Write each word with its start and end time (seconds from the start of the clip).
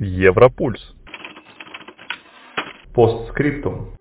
Европульс. 0.00 0.80
Постскриптум. 2.92 3.92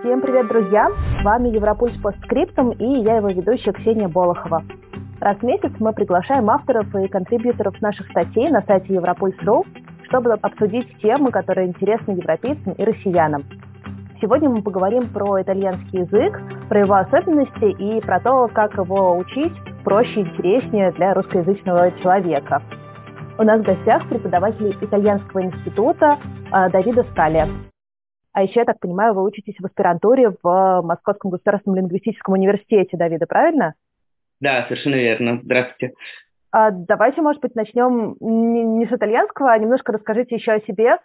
Всем 0.00 0.20
привет, 0.20 0.48
друзья! 0.48 0.90
С 1.18 1.24
вами 1.24 1.48
Европульс 1.48 1.96
Постскриптум 2.02 2.72
и 2.72 3.00
я 3.02 3.16
его 3.16 3.28
ведущая 3.28 3.72
Ксения 3.72 4.08
Болохова. 4.08 4.62
Раз 5.20 5.38
в 5.38 5.42
месяц 5.42 5.72
мы 5.78 5.94
приглашаем 5.94 6.50
авторов 6.50 6.94
и 6.94 7.08
контрибьюторов 7.08 7.80
наших 7.80 8.10
статей 8.10 8.50
на 8.50 8.60
сайте 8.60 8.92
Европульс.ру, 8.92 9.64
чтобы 10.08 10.34
обсудить 10.34 10.98
темы, 10.98 11.30
которые 11.30 11.68
интересны 11.68 12.12
европейцам 12.12 12.74
и 12.74 12.84
россиянам. 12.84 13.44
Сегодня 14.20 14.50
мы 14.50 14.60
поговорим 14.60 15.08
про 15.08 15.40
итальянский 15.40 16.00
язык, 16.00 16.38
про 16.68 16.80
его 16.80 16.94
особенности 16.94 17.70
и 17.82 18.02
про 18.02 18.20
то, 18.20 18.48
как 18.48 18.74
его 18.74 19.16
учить 19.16 19.54
проще 19.82 20.20
и 20.20 20.24
интереснее 20.24 20.92
для 20.92 21.14
русскоязычного 21.14 21.90
человека. 22.02 22.62
У 23.40 23.42
нас 23.42 23.58
в 23.58 23.64
гостях 23.64 24.06
преподаватель 24.06 24.76
итальянского 24.82 25.42
института 25.42 26.18
э, 26.52 26.68
Давида 26.68 27.04
Скали. 27.04 27.48
А 28.34 28.42
еще, 28.42 28.60
я 28.60 28.66
так 28.66 28.78
понимаю, 28.80 29.14
вы 29.14 29.22
учитесь 29.22 29.54
в 29.58 29.64
аспирантуре 29.64 30.34
в 30.42 30.82
Московском 30.82 31.30
государственном 31.30 31.78
лингвистическом 31.78 32.34
университете, 32.34 32.98
Давида, 32.98 33.24
правильно? 33.24 33.72
Да, 34.42 34.64
совершенно 34.64 34.96
верно. 34.96 35.40
Здравствуйте. 35.42 35.94
А 36.52 36.70
давайте, 36.70 37.22
может 37.22 37.40
быть, 37.40 37.54
начнем 37.54 38.14
не, 38.20 38.86
с 38.86 38.92
итальянского, 38.92 39.52
а 39.52 39.58
немножко 39.58 39.92
расскажите 39.92 40.34
еще 40.34 40.52
о 40.52 40.60
себе. 40.60 40.98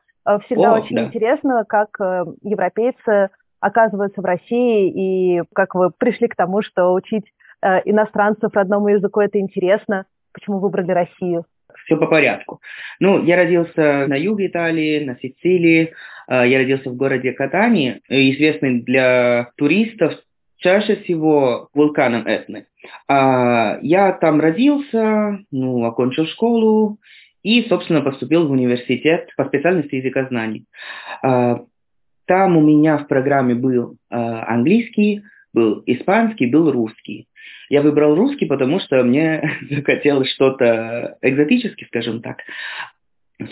Всегда 0.43 0.73
О, 0.73 0.81
очень 0.81 0.97
да. 0.97 1.05
интересно, 1.05 1.63
как 1.63 1.87
э, 2.01 2.25
европейцы 2.41 3.29
оказываются 3.61 4.21
в 4.21 4.25
России 4.25 5.37
и 5.37 5.43
как 5.53 5.73
вы 5.73 5.89
пришли 5.89 6.27
к 6.27 6.35
тому, 6.35 6.63
что 6.63 6.93
учить 6.93 7.31
э, 7.61 7.79
иностранцев 7.85 8.53
родному 8.53 8.89
языку 8.89 9.21
это 9.21 9.39
интересно. 9.39 10.03
Почему 10.33 10.59
выбрали 10.59 10.91
Россию? 10.91 11.45
Все 11.83 11.97
по 11.97 12.07
порядку. 12.07 12.61
Ну, 12.99 13.23
я 13.23 13.35
родился 13.35 14.05
на 14.07 14.15
юге 14.15 14.47
Италии, 14.47 15.03
на 15.03 15.17
Сицилии. 15.17 15.93
А, 16.27 16.45
я 16.45 16.57
родился 16.57 16.89
в 16.89 16.95
городе 16.95 17.33
Катани, 17.33 18.01
известный 18.09 18.81
для 18.81 19.51
туристов 19.57 20.13
чаще 20.57 20.95
всего 20.97 21.69
вулканом 21.73 22.25
Этны. 22.25 22.65
А, 23.07 23.77
я 23.81 24.11
там 24.13 24.39
родился, 24.39 25.39
ну, 25.51 25.85
окончил 25.85 26.25
школу 26.27 26.97
и, 27.43 27.63
собственно, 27.63 28.01
поступил 28.01 28.47
в 28.47 28.51
университет 28.51 29.29
по 29.37 29.45
специальности 29.45 29.95
языкознаний. 29.95 30.65
А, 31.21 31.61
там 32.25 32.57
у 32.57 32.61
меня 32.61 32.97
в 32.97 33.07
программе 33.07 33.53
был 33.53 33.97
английский, 34.09 35.21
был 35.53 35.83
испанский, 35.85 36.47
был 36.47 36.71
русский. 36.71 37.27
Я 37.69 37.81
выбрал 37.81 38.15
русский, 38.15 38.45
потому 38.45 38.79
что 38.79 39.03
мне 39.03 39.49
захотелось 39.69 40.31
что-то 40.31 41.17
экзотическое, 41.21 41.87
скажем 41.87 42.21
так. 42.21 42.37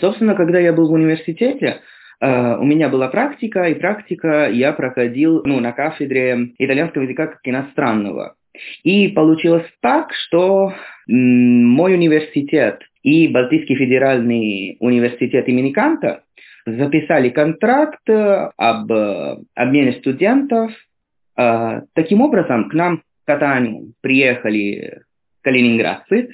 Собственно, 0.00 0.34
когда 0.34 0.58
я 0.58 0.72
был 0.72 0.88
в 0.88 0.92
университете, 0.92 1.80
Uh, 2.22 2.56
у 2.58 2.64
меня 2.64 2.88
была 2.88 3.08
практика, 3.08 3.64
и 3.64 3.74
практика 3.74 4.48
я 4.48 4.72
проходил 4.72 5.42
ну, 5.44 5.58
на 5.58 5.72
кафедре 5.72 6.52
итальянского 6.58 7.02
языка 7.02 7.26
как 7.26 7.40
иностранного. 7.42 8.36
И 8.84 9.08
получилось 9.08 9.66
так, 9.80 10.12
что 10.14 10.72
мой 11.06 11.94
университет 11.94 12.80
и 13.02 13.28
Балтийский 13.28 13.74
федеральный 13.74 14.76
университет 14.78 15.48
имени 15.48 15.72
Канта 15.72 16.22
записали 16.64 17.30
контракт 17.30 18.08
об 18.08 18.92
э, 18.92 19.36
обмене 19.54 19.92
студентов. 19.94 20.70
Таким 21.34 22.20
образом, 22.20 22.70
к 22.70 22.74
нам 22.74 23.02
Катанию 23.24 23.92
приехали 24.00 25.02
калининградцы, 25.42 26.30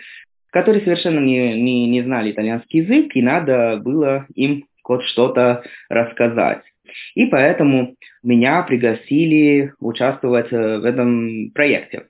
которые 0.51 0.83
совершенно 0.83 1.21
не, 1.21 1.61
не, 1.61 1.87
не 1.87 2.03
знали 2.03 2.33
итальянский 2.33 2.81
язык, 2.81 3.15
и 3.15 3.23
надо 3.23 3.81
было 3.83 4.27
им 4.35 4.67
хоть 4.83 5.05
что-то 5.05 5.63
рассказать. 5.89 6.63
И 7.15 7.27
поэтому 7.27 7.95
меня 8.23 8.63
пригласили 8.63 9.73
участвовать 9.79 10.53
э, 10.53 10.79
в 10.79 10.85
этом 10.85 11.51
проекте. 11.55 12.07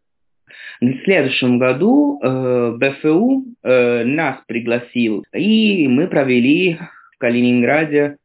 В 0.80 1.04
следующем 1.04 1.58
году 1.58 2.18
э, 2.22 2.78
БФУ 2.78 3.44
э, 3.62 4.04
нас 4.04 4.38
пригласил, 4.46 5.24
и 5.34 5.86
мы 5.86 6.06
провели 6.06 6.78
в 7.14 7.18
Калининграде, 7.18 8.16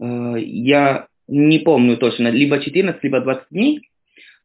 э, 0.00 0.34
я 0.38 1.06
не 1.28 1.58
помню 1.58 1.98
точно, 1.98 2.28
либо 2.28 2.60
14, 2.60 3.02
либо 3.04 3.20
20 3.20 3.42
дней, 3.50 3.87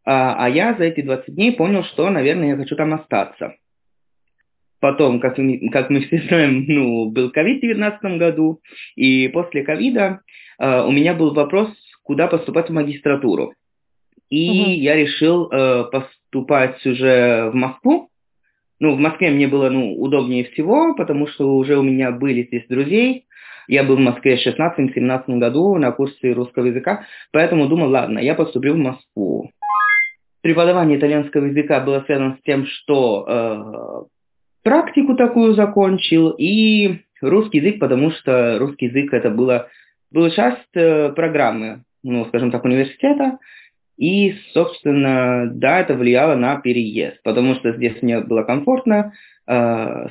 а, 0.05 0.45
а 0.45 0.49
я 0.49 0.73
за 0.75 0.85
эти 0.85 1.01
20 1.01 1.33
дней 1.33 1.53
понял, 1.53 1.83
что, 1.83 2.09
наверное, 2.09 2.49
я 2.49 2.57
хочу 2.57 2.75
там 2.75 2.93
остаться. 2.93 3.55
Потом, 4.79 5.21
как, 5.21 5.35
как 5.71 5.89
мы 5.89 6.01
все 6.01 6.21
знаем, 6.27 6.65
ну, 6.67 7.09
был 7.09 7.31
ковид 7.31 7.57
в 7.57 7.61
2019 7.61 8.19
году, 8.19 8.59
и 8.95 9.29
после 9.29 9.63
ковида 9.63 10.21
э, 10.59 10.81
у 10.81 10.91
меня 10.91 11.13
был 11.13 11.33
вопрос, 11.33 11.69
куда 12.03 12.27
поступать 12.27 12.69
в 12.69 12.73
магистратуру. 12.73 13.53
И 14.29 14.49
угу. 14.49 14.69
я 14.71 14.95
решил 14.95 15.49
э, 15.49 15.85
поступать 15.91 16.85
уже 16.85 17.49
в 17.51 17.55
Москву. 17.55 18.09
Ну, 18.79 18.95
в 18.95 18.99
Москве 18.99 19.29
мне 19.29 19.47
было 19.47 19.69
ну, 19.69 19.93
удобнее 19.93 20.43
всего, 20.45 20.93
потому 20.95 21.27
что 21.27 21.55
уже 21.55 21.77
у 21.77 21.83
меня 21.83 22.11
были 22.11 22.43
здесь 22.43 22.67
друзей. 22.67 23.25
Я 23.69 23.83
был 23.85 23.95
в 23.95 23.99
Москве 23.99 24.35
в 24.35 24.45
16-17 24.45 25.37
году 25.37 25.77
на 25.77 25.91
курсе 25.93 26.33
русского 26.33 26.65
языка, 26.65 27.05
поэтому 27.31 27.69
думал, 27.69 27.89
ладно, 27.89 28.19
я 28.19 28.35
поступлю 28.35 28.73
в 28.73 28.77
Москву 28.77 29.51
преподавание 30.43 30.99
итальянского 30.99 31.45
языка 31.45 31.79
было 31.79 32.03
связано 32.05 32.37
с 32.37 32.43
тем, 32.43 32.67
что 32.67 33.25
э, 33.25 34.03
практику 34.63 35.15
такую 35.15 35.55
закончил, 35.55 36.31
и 36.37 36.99
русский 37.21 37.59
язык, 37.59 37.79
потому 37.79 38.11
что 38.11 38.59
русский 38.59 38.87
язык 38.87 39.13
это 39.13 39.29
было, 39.29 39.69
была 40.11 40.29
часть 40.29 40.75
э, 40.75 41.13
программы, 41.13 41.83
ну, 42.03 42.25
скажем 42.25 42.51
так, 42.51 42.65
университета, 42.65 43.39
и, 43.97 44.35
собственно, 44.53 45.49
да, 45.49 45.79
это 45.79 45.93
влияло 45.93 46.35
на 46.35 46.57
переезд, 46.57 47.23
потому 47.23 47.55
что 47.55 47.71
здесь 47.71 48.01
мне 48.01 48.19
было 48.19 48.43
комфортно, 48.43 49.13
э, 49.47 50.07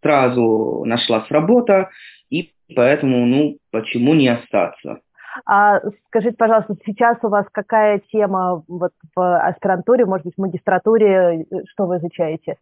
сразу 0.00 0.84
нашлась 0.86 1.28
работа, 1.28 1.90
и 2.30 2.50
поэтому, 2.76 3.26
ну, 3.26 3.56
почему 3.72 4.14
не 4.14 4.28
остаться? 4.28 5.00
А 5.46 5.80
скажите, 6.08 6.36
пожалуйста, 6.36 6.74
сейчас 6.84 7.18
у 7.22 7.28
вас 7.28 7.46
какая 7.52 8.00
тема 8.10 8.62
вот 8.68 8.92
в 9.14 9.38
аспирантуре, 9.38 10.04
может 10.04 10.26
быть, 10.26 10.34
в 10.36 10.40
магистратуре, 10.40 11.46
что 11.70 11.86
вы 11.86 11.98
изучаете? 11.98 12.56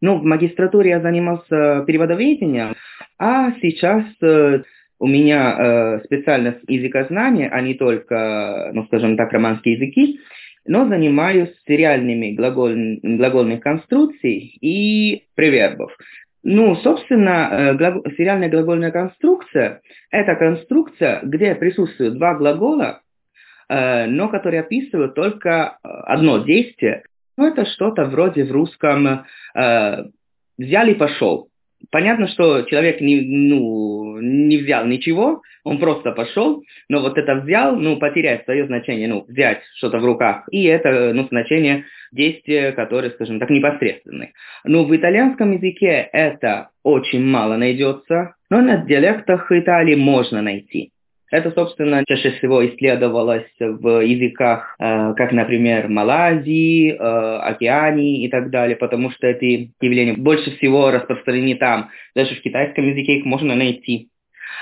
Ну, 0.00 0.18
в 0.18 0.24
магистратуре 0.24 0.90
я 0.90 1.00
занимался 1.00 1.84
переводоведением, 1.86 2.74
а 3.18 3.52
сейчас 3.60 4.04
э, 4.22 4.62
у 4.98 5.06
меня 5.06 5.56
э, 5.58 6.04
специальность 6.04 6.60
языкознания, 6.68 7.50
а 7.50 7.60
не 7.60 7.74
только, 7.74 8.70
ну, 8.72 8.84
скажем 8.86 9.16
так, 9.16 9.30
романские 9.32 9.74
языки, 9.74 10.20
но 10.66 10.88
занимаюсь 10.88 11.50
сериальными 11.66 12.32
глагол, 12.32 12.70
глагольных 13.02 13.60
конструкций 13.60 14.56
и 14.60 15.24
превербов. 15.34 15.92
Ну, 16.42 16.74
собственно, 16.76 17.48
э, 17.50 17.74
глагол, 17.74 18.02
сериальная 18.16 18.48
глагольная 18.48 18.90
конструкция– 18.90 19.82
это 20.10 20.36
конструкция, 20.36 21.20
где 21.22 21.54
присутствуют 21.54 22.14
два 22.14 22.34
глагола, 22.34 23.02
э, 23.68 24.06
но 24.06 24.28
которые 24.28 24.60
описывают 24.60 25.14
только 25.14 25.78
э, 25.82 25.88
одно 25.88 26.38
действие. 26.38 27.04
Ну, 27.36 27.46
это 27.46 27.66
что-то 27.66 28.04
вроде 28.04 28.44
в 28.44 28.52
русском 28.52 29.24
«взял 29.54 30.86
и 30.86 30.94
пошел». 30.94 31.48
Понятно, 31.90 32.28
что 32.28 32.62
человек 32.62 33.00
не, 33.00 33.20
ну, 33.20 34.20
не 34.20 34.58
взял 34.58 34.86
ничего, 34.86 35.42
он 35.64 35.78
просто 35.78 36.12
пошел, 36.12 36.62
но 36.88 37.00
вот 37.00 37.16
это 37.16 37.36
взял, 37.36 37.76
ну, 37.76 37.96
потеряет 37.96 38.44
свое 38.44 38.66
значение, 38.66 39.08
ну, 39.08 39.24
взять 39.26 39.62
что-то 39.76 39.98
в 39.98 40.04
руках, 40.04 40.44
и 40.50 40.64
это, 40.64 41.12
ну, 41.14 41.26
значение 41.28 41.84
действия, 42.12 42.72
которые, 42.72 43.12
скажем 43.12 43.38
так, 43.38 43.50
непосредственны. 43.50 44.32
Ну, 44.64 44.84
в 44.84 44.94
итальянском 44.94 45.52
языке 45.52 46.08
это 46.12 46.70
очень 46.82 47.24
мало 47.24 47.56
найдется, 47.56 48.34
но 48.50 48.60
на 48.60 48.78
диалектах 48.78 49.50
Италии 49.50 49.96
можно 49.96 50.42
найти. 50.42 50.92
Это, 51.30 51.52
собственно, 51.52 52.04
чаще 52.06 52.32
всего 52.32 52.66
исследовалось 52.66 53.46
в 53.60 54.00
языках, 54.04 54.74
э, 54.78 55.14
как, 55.14 55.30
например, 55.32 55.88
Малайзии, 55.88 56.90
э, 56.90 56.96
Океании 56.96 58.24
и 58.24 58.28
так 58.28 58.50
далее, 58.50 58.76
потому 58.76 59.10
что 59.12 59.28
эти 59.28 59.70
явления 59.80 60.14
больше 60.14 60.56
всего 60.56 60.90
распространены 60.90 61.54
там. 61.54 61.90
Даже 62.16 62.34
в 62.34 62.42
китайском 62.42 62.84
языке 62.84 63.18
их 63.18 63.24
можно 63.24 63.54
найти. 63.54 64.08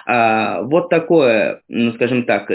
А, 0.07 0.63
вот 0.63 0.91
такое, 0.91 1.63
ну, 1.69 1.93
скажем 1.93 2.25
так, 2.25 2.51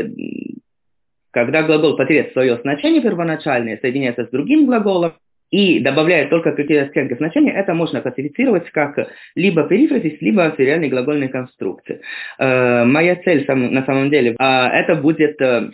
когда 1.31 1.63
глагол 1.63 1.97
потеряет 1.97 2.33
свое 2.33 2.57
значение 2.57 3.01
первоначальное, 3.01 3.79
соединяется 3.81 4.25
с 4.25 4.29
другим 4.29 4.67
глаголом, 4.67 5.13
и 5.53 5.79
добавляет 5.79 6.31
только 6.31 6.51
какие-то 6.51 6.85
оттенки 6.85 7.13
значения, 7.13 7.51
это 7.51 7.75
можно 7.75 8.01
классифицировать 8.01 8.71
как 8.71 9.07
либо 9.35 9.61
перифразис, 9.67 10.19
либо 10.19 10.51
сериальные 10.57 10.89
глагольные 10.89 11.29
конструкции. 11.29 12.01
Э, 12.39 12.85
моя 12.85 13.15
цель 13.17 13.45
на 13.47 13.85
самом 13.85 14.09
деле, 14.09 14.31
э, 14.31 14.35
это 14.43 14.95
будет 14.95 15.39
э, 15.39 15.69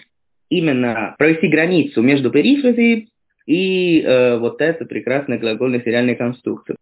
именно 0.50 1.16
провести 1.18 1.48
границу 1.48 2.02
между 2.02 2.30
перифразией 2.30 3.08
и 3.46 4.06
вот 4.40 4.62
этой 4.62 4.86
прекрасной 4.86 5.38
глагольной 5.38 5.82
сериальной 5.82 6.16
конструкцией. 6.16 6.78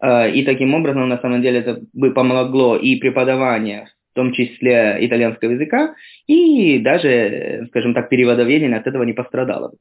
Э, 0.00 0.30
и 0.30 0.42
таким 0.44 0.72
образом, 0.74 1.06
на 1.06 1.18
самом 1.18 1.42
деле, 1.42 1.58
это 1.58 1.82
бы 1.92 2.12
помогло 2.12 2.78
и 2.78 2.96
преподавание, 2.96 3.88
в 4.12 4.14
том 4.14 4.32
числе 4.32 4.96
итальянского 5.00 5.50
языка, 5.50 5.94
и 6.26 6.78
даже, 6.78 7.66
скажем 7.68 7.92
так, 7.92 8.08
переводоведение 8.08 8.78
от 8.78 8.86
этого 8.86 9.02
не 9.02 9.12
пострадало 9.12 9.68
бы. 9.68 9.76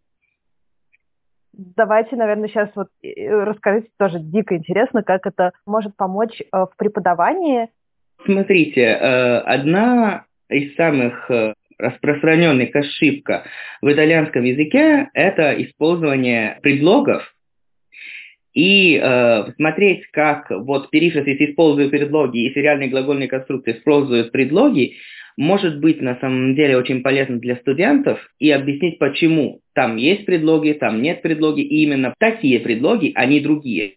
Давайте, 1.57 2.15
наверное, 2.15 2.49
сейчас 2.49 2.69
вот 2.75 2.89
расскажите 3.03 3.87
тоже 3.97 4.19
дико 4.19 4.55
интересно, 4.55 5.01
как 5.01 5.25
это 5.25 5.51
может 5.65 5.95
помочь 5.95 6.39
в 6.51 6.69
преподавании. 6.77 7.69
Смотрите, 8.23 8.93
одна 8.93 10.25
из 10.49 10.75
самых 10.75 11.31
распространенных 11.79 12.75
ошибка 12.75 13.43
в 13.81 13.91
итальянском 13.91 14.43
языке– 14.43 15.09
это 15.13 15.51
использование 15.63 16.59
предлогов 16.61 17.33
и 18.57 18.99
э, 18.99 19.51
смотреть, 19.55 20.07
как 20.07 20.49
вот 20.49 20.89
перифразис 20.89 21.39
использует 21.39 21.91
предлоги 21.91 22.39
и 22.39 22.53
сериальные 22.55 22.89
глагольные 22.89 23.27
конструкции 23.27 23.73
используют 23.73 24.31
предлоги, 24.31 24.95
может 25.37 25.79
быть 25.79 26.01
на 26.01 26.17
самом 26.19 26.55
деле 26.55 26.77
очень 26.77 27.03
полезно 27.03 27.39
для 27.39 27.55
студентов 27.57 28.19
и 28.39 28.49
объяснить, 28.51 28.99
почему 28.99 29.61
там 29.73 29.95
есть 29.95 30.25
предлоги, 30.25 30.73
там 30.73 31.01
нет 31.01 31.21
предлоги, 31.21 31.61
и 31.61 31.83
именно 31.83 32.13
такие 32.19 32.59
предлоги, 32.59 33.11
а 33.15 33.25
не 33.25 33.39
другие. 33.39 33.93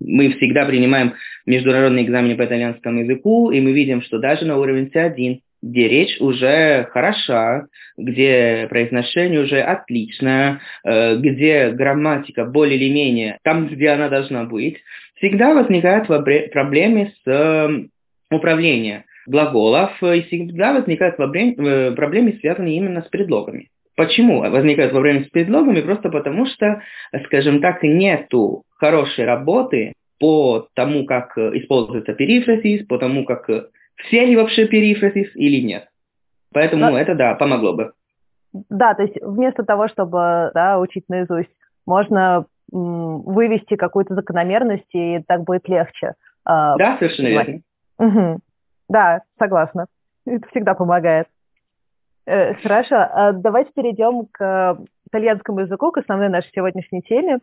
Мы 0.00 0.32
всегда 0.32 0.66
принимаем 0.66 1.14
международные 1.46 2.04
экзамены 2.04 2.36
по 2.36 2.44
итальянскому 2.44 3.00
языку, 3.00 3.50
и 3.50 3.60
мы 3.60 3.72
видим, 3.72 4.02
что 4.02 4.18
даже 4.18 4.44
на 4.44 4.58
уровне 4.58 4.90
C1 4.94 5.40
где 5.62 5.88
речь 5.88 6.20
уже 6.20 6.86
хороша, 6.92 7.66
где 7.96 8.66
произношение 8.68 9.40
уже 9.40 9.60
отличное, 9.60 10.60
э, 10.84 11.16
где 11.16 11.70
грамматика 11.70 12.44
более 12.44 12.78
или 12.78 12.92
менее 12.92 13.38
там, 13.42 13.68
где 13.68 13.88
она 13.88 14.08
должна 14.08 14.44
быть, 14.44 14.76
всегда 15.16 15.54
возникают 15.54 16.06
проблемы 16.06 17.12
с 17.24 17.30
эм, 17.30 17.90
управлением 18.30 19.04
глаголов, 19.26 20.02
и 20.02 20.22
всегда 20.22 20.72
возникают 20.72 21.18
э, 21.18 21.92
проблемы, 21.92 22.38
связанные 22.40 22.76
именно 22.76 23.02
с 23.02 23.08
предлогами. 23.08 23.68
Почему 23.96 24.40
возникают 24.40 24.92
проблемы 24.92 25.24
с 25.24 25.28
предлогами? 25.28 25.80
Просто 25.80 26.10
потому 26.10 26.46
что, 26.46 26.82
скажем 27.24 27.60
так, 27.60 27.82
нету 27.82 28.64
хорошей 28.76 29.24
работы 29.24 29.94
по 30.20 30.68
тому, 30.74 31.06
как 31.06 31.36
используется 31.38 32.12
перифразис, 32.12 32.86
по 32.86 32.98
тому, 32.98 33.24
как 33.24 33.48
все 33.96 34.26
ли 34.26 34.36
вообще 34.36 34.66
перифразис 34.66 35.34
или 35.34 35.60
нет. 35.62 35.88
Поэтому 36.52 36.92
да. 36.92 37.00
это, 37.00 37.14
да, 37.14 37.34
помогло 37.34 37.72
бы. 37.72 37.92
Да, 38.70 38.94
то 38.94 39.02
есть 39.02 39.16
вместо 39.20 39.62
того, 39.64 39.88
чтобы 39.88 40.50
да, 40.54 40.78
учить 40.78 41.04
наизусть, 41.08 41.50
можно 41.86 42.46
м, 42.72 43.22
вывести 43.22 43.76
какую-то 43.76 44.14
закономерность, 44.14 44.94
и 44.94 45.20
так 45.26 45.44
будет 45.44 45.68
легче. 45.68 46.14
Э, 46.48 46.76
да, 46.78 46.96
совершенно 46.98 47.28
верно. 47.28 47.60
Угу. 47.98 48.40
Да, 48.88 49.22
согласна. 49.38 49.86
Это 50.26 50.46
всегда 50.48 50.74
помогает. 50.74 51.28
Э, 52.26 52.54
хорошо, 52.54 52.96
э, 52.96 53.32
давайте 53.34 53.70
перейдем 53.72 54.26
к 54.32 54.78
итальянскому 55.08 55.60
языку, 55.60 55.92
к 55.92 55.98
основной 55.98 56.28
нашей 56.28 56.50
сегодняшней 56.52 57.02
теме. 57.02 57.38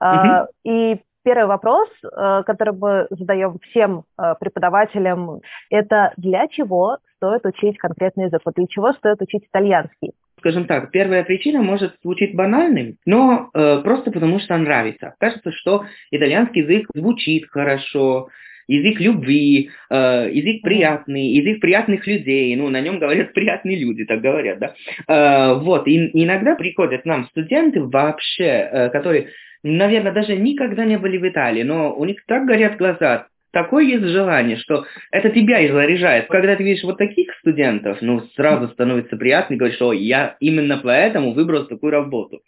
Угу. 0.00 0.48
И 0.64 1.00
Первый 1.28 1.46
вопрос, 1.46 1.90
э, 2.04 2.42
который 2.46 2.74
мы 2.74 3.06
задаем 3.10 3.58
всем 3.68 4.04
э, 4.18 4.34
преподавателям, 4.40 5.40
это 5.68 6.14
для 6.16 6.48
чего 6.48 6.96
стоит 7.16 7.44
учить 7.44 7.76
конкретный 7.76 8.26
язык? 8.26 8.40
Вот 8.46 8.54
для 8.54 8.66
чего 8.66 8.94
стоит 8.94 9.20
учить 9.20 9.44
итальянский? 9.44 10.12
Скажем 10.38 10.66
так, 10.66 10.90
первая 10.90 11.24
причина 11.24 11.60
может 11.60 11.96
звучить 12.02 12.34
банальным, 12.34 12.96
но 13.04 13.50
э, 13.52 13.80
просто 13.82 14.10
потому 14.10 14.38
что 14.38 14.56
нравится. 14.56 15.16
Кажется, 15.18 15.52
что 15.52 15.84
итальянский 16.10 16.62
язык 16.62 16.88
звучит 16.94 17.46
хорошо, 17.50 18.28
язык 18.68 19.00
любви, 19.00 19.70
э, 19.90 20.30
язык 20.32 20.62
приятный, 20.62 21.28
язык 21.32 21.60
приятных 21.60 22.06
людей, 22.06 22.54
ну, 22.54 22.68
на 22.68 22.80
нем 22.80 22.98
говорят 22.98 23.32
приятные 23.34 23.78
люди, 23.78 24.04
так 24.04 24.20
говорят, 24.20 24.58
да. 24.58 24.74
Э, 25.08 25.54
вот, 25.58 25.88
и 25.88 26.10
иногда 26.12 26.54
приходят 26.54 27.04
нам 27.04 27.26
студенты 27.28 27.82
вообще, 27.82 28.44
э, 28.44 28.90
которые 28.90 29.28
наверное, 29.62 30.12
даже 30.12 30.36
никогда 30.36 30.84
не 30.84 30.98
были 30.98 31.18
в 31.18 31.28
Италии, 31.28 31.64
но 31.64 31.92
у 31.92 32.04
них 32.04 32.24
так 32.26 32.46
горят 32.46 32.76
глаза, 32.76 33.26
такое 33.52 33.84
есть 33.84 34.04
желание, 34.04 34.56
что 34.56 34.84
это 35.10 35.30
тебя 35.30 35.60
и 35.60 35.70
заряжает. 35.70 36.26
Когда 36.28 36.56
ты 36.56 36.64
видишь 36.64 36.84
вот 36.84 36.98
таких 36.98 37.32
студентов, 37.40 37.98
ну, 38.00 38.20
сразу 38.36 38.68
становится 38.68 39.16
приятно 39.16 39.54
и 39.54 39.56
говоришь, 39.56 39.76
что 39.76 39.92
я 39.92 40.36
именно 40.40 40.78
поэтому 40.82 41.32
выбрал 41.32 41.66
такую 41.66 41.92
работу. 41.92 42.40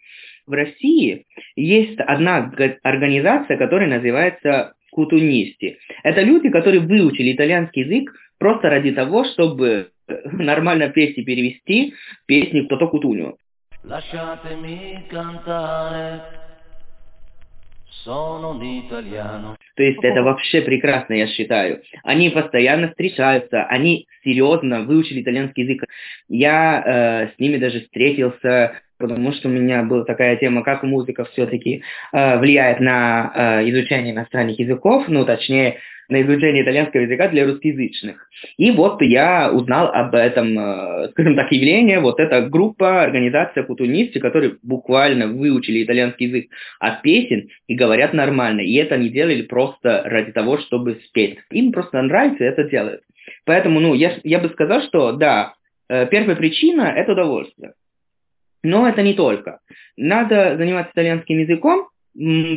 В 0.47 0.53
России 0.53 1.25
есть 1.55 1.99
одна 1.99 2.51
организация, 2.83 3.57
которая 3.57 3.89
называется 3.89 4.73
кутунисти. 4.91 5.79
Это 6.03 6.21
люди, 6.21 6.49
которые 6.49 6.81
выучили 6.81 7.33
итальянский 7.33 7.83
язык 7.83 8.13
просто 8.37 8.69
ради 8.69 8.91
того, 8.91 9.23
чтобы 9.25 9.89
нормально 10.31 10.89
петь 10.89 11.17
и 11.17 11.23
перевести 11.23 11.93
песни 12.25 12.61
«Кто-то 12.61 12.87
кутуню». 12.87 13.37
То 19.75 19.83
есть 19.83 20.03
это 20.03 20.23
вообще 20.23 20.61
прекрасно, 20.61 21.13
я 21.13 21.27
считаю. 21.27 21.81
Они 22.03 22.29
постоянно 22.29 22.89
встречаются, 22.89 23.63
они 23.63 24.07
серьезно 24.23 24.81
выучили 24.81 25.21
итальянский 25.21 25.63
язык. 25.63 25.85
Я 26.27 26.83
э, 26.85 27.35
с 27.35 27.39
ними 27.39 27.57
даже 27.57 27.81
встретился, 27.81 28.81
потому 28.97 29.31
что 29.33 29.49
у 29.49 29.51
меня 29.51 29.83
была 29.83 30.03
такая 30.03 30.35
тема, 30.37 30.63
как 30.63 30.83
музыка 30.83 31.25
все-таки 31.25 31.83
э, 32.11 32.37
влияет 32.39 32.79
на 32.79 33.31
э, 33.33 33.69
изучение 33.69 34.13
иностранных 34.13 34.59
языков, 34.59 35.05
ну, 35.07 35.25
точнее, 35.25 35.77
на 36.11 36.21
изучение 36.21 36.63
итальянского 36.63 37.01
языка 37.01 37.29
для 37.29 37.45
русскоязычных. 37.45 38.29
И 38.57 38.69
вот 38.71 39.01
я 39.01 39.49
узнал 39.51 39.87
об 39.87 40.13
этом, 40.13 40.59
э, 40.59 41.09
скажем 41.11 41.35
так, 41.35 41.51
явлении, 41.51 41.97
вот 41.97 42.19
эта 42.19 42.41
группа, 42.41 43.01
организация 43.01 43.63
кутунисты, 43.63 44.19
которые 44.19 44.57
буквально 44.61 45.27
выучили 45.27 45.83
итальянский 45.83 46.27
язык 46.27 46.51
от 46.79 47.01
песен 47.01 47.47
и 47.67 47.75
говорят 47.75 48.13
нормально. 48.13 48.59
И 48.59 48.75
это 48.75 48.95
они 48.95 49.09
делали 49.09 49.43
просто 49.43 50.03
ради 50.05 50.33
того, 50.33 50.57
чтобы 50.59 50.99
спеть. 51.07 51.39
Им 51.49 51.71
просто 51.71 52.01
нравится 52.01 52.43
это 52.43 52.65
делать. 52.65 52.99
Поэтому, 53.45 53.79
ну, 53.79 53.93
я, 53.93 54.17
я 54.23 54.39
бы 54.39 54.49
сказал, 54.49 54.81
что 54.81 55.13
да, 55.13 55.53
э, 55.87 56.07
первая 56.07 56.35
причина– 56.35 56.93
это 56.95 57.13
удовольствие. 57.13 57.71
Но 58.63 58.87
это 58.87 59.01
не 59.01 59.13
только. 59.13 59.59
Надо 59.95 60.57
заниматься 60.57 60.91
итальянским 60.91 61.39
языком, 61.39 61.87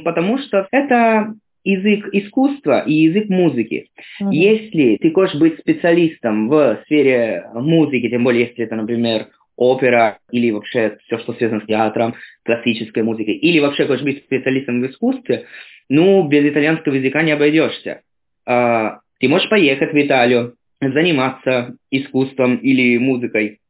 потому 0.05 0.39
что 0.39 0.67
это 0.73 1.35
язык 1.65 2.09
искусства 2.13 2.85
и 2.87 2.93
язык 2.93 3.29
музыки. 3.29 3.89
Mm-hmm. 4.23 4.33
Если 4.33 4.97
ты 4.97 5.11
хочешь 5.11 5.39
быть 5.39 5.59
специалистом 5.59 6.49
в 6.49 6.83
сфере 6.85 7.45
музыки, 7.55 8.09
тем 8.09 8.25
более 8.25 8.49
если 8.49 8.65
это, 8.65 8.77
например, 8.77 9.29
опера 9.57 10.19
или 10.31 10.51
вообще 10.51 10.99
все, 11.07 11.19
что 11.19 11.33
связано 11.35 11.63
с 11.63 11.67
театром, 11.67 12.15
классической 12.45 13.03
музыкой, 13.03 13.35
или 13.35 13.61
вообще 13.61 13.87
хочешь 13.87 14.05
быть 14.05 14.25
специалистом 14.25 14.83
в 14.83 14.87
искусстве, 14.87 15.47
ну, 15.89 16.27
без 16.29 16.45
итальянского 16.45 16.95
языка 16.95 17.23
не 17.23 17.33
обойдешься. 17.33 18.03
А, 18.47 19.01
ты 19.19 19.29
можешь 19.29 19.49
поехать 19.49 19.93
в 19.93 20.01
Италию, 20.01 20.55
заниматься 20.81 21.77
искусством 21.91 22.57
или 22.57 22.99
музыкой, 22.99 23.61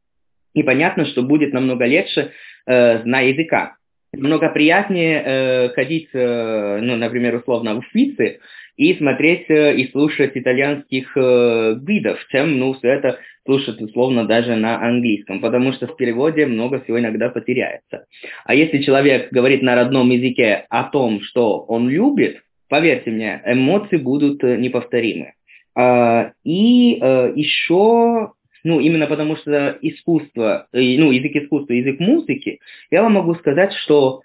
и 0.53 0.63
понятно, 0.63 1.05
что 1.05 1.21
будет 1.21 1.53
намного 1.53 1.85
легче, 1.85 2.31
э, 2.65 3.03
зная 3.03 3.27
языка 3.29 3.75
много 4.17 4.49
приятнее 4.49 5.23
э, 5.23 5.69
ходить, 5.69 6.09
э, 6.13 6.79
ну, 6.81 6.95
например, 6.95 7.35
условно, 7.35 7.81
в 7.81 7.85
Швеции 7.91 8.39
и 8.77 8.93
смотреть 8.95 9.49
э, 9.49 9.75
и 9.75 9.89
слушать 9.91 10.31
итальянских 10.35 11.15
э, 11.15 11.75
гидов, 11.81 12.19
чем, 12.29 12.59
ну, 12.59 12.73
все 12.73 12.89
это 12.89 13.19
слушать 13.45 13.81
условно 13.81 14.25
даже 14.25 14.55
на 14.55 14.81
английском, 14.81 15.39
потому 15.39 15.71
что 15.73 15.87
в 15.87 15.95
переводе 15.95 16.45
много 16.45 16.81
всего 16.81 16.99
иногда 16.99 17.29
потеряется. 17.29 18.05
А 18.43 18.55
если 18.55 18.81
человек 18.81 19.31
говорит 19.31 19.61
на 19.61 19.75
родном 19.75 20.09
языке 20.09 20.65
о 20.69 20.83
том, 20.85 21.21
что 21.21 21.59
он 21.59 21.89
любит, 21.89 22.41
поверьте 22.67 23.11
мне, 23.11 23.41
эмоции 23.45 23.97
будут 23.97 24.43
э, 24.43 24.57
неповторимы. 24.57 25.33
А, 25.75 26.31
и 26.43 26.97
э, 27.01 27.33
еще 27.35 28.31
ну, 28.65 28.79
именно 28.79 29.05
потому 29.05 29.37
что 29.37 29.77
искусство, 29.81 30.67
э, 30.73 30.97
ну, 30.97 31.11
язык 31.11 31.35
искусства, 31.35 31.73
язык 31.73 31.99
музыки, 31.99 32.59
я 32.89 33.03
вам 33.03 33.13
могу 33.13 33.35
сказать, 33.35 33.71
что 33.73 34.21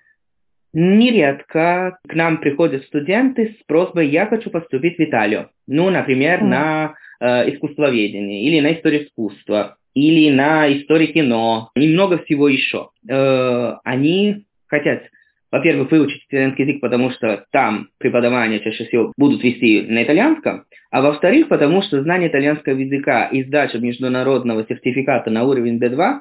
нередко 0.72 1.98
к 2.08 2.14
нам 2.14 2.38
приходят 2.38 2.82
студенты 2.84 3.56
с 3.60 3.66
просьбой 3.66 4.08
«я 4.08 4.26
хочу 4.26 4.48
поступить 4.48 4.96
в 4.96 5.00
Италию». 5.00 5.50
Ну, 5.66 5.90
например, 5.90 6.40
mm. 6.40 6.46
на 6.46 6.94
э, 7.20 7.50
искусствоведение 7.52 8.44
или 8.44 8.60
на 8.60 8.72
историю 8.72 9.04
искусства 9.04 9.76
или 9.92 10.30
на 10.30 10.72
историю 10.72 11.12
кино, 11.12 11.70
и 11.74 11.92
много 11.92 12.16
всего 12.24 12.48
еще. 12.48 12.88
Э, 13.08 13.74
они 13.84 14.46
хотят 14.68 15.02
во-первых, 15.50 15.90
выучить 15.90 16.24
итальянский 16.28 16.64
язык, 16.64 16.80
потому 16.80 17.10
что 17.10 17.44
там 17.50 17.88
преподавание 17.98 18.60
чаще 18.60 18.84
всего 18.84 19.12
будут 19.16 19.42
вести 19.42 19.82
на 19.82 20.02
итальянском, 20.04 20.64
а 20.90 21.02
во-вторых, 21.02 21.48
потому 21.48 21.82
что 21.82 22.02
знание 22.02 22.28
итальянского 22.28 22.76
языка 22.76 23.26
и 23.26 23.44
сдача 23.44 23.78
международного 23.78 24.64
сертификата 24.68 25.30
на 25.30 25.44
уровень 25.44 25.78
B2 25.78 26.20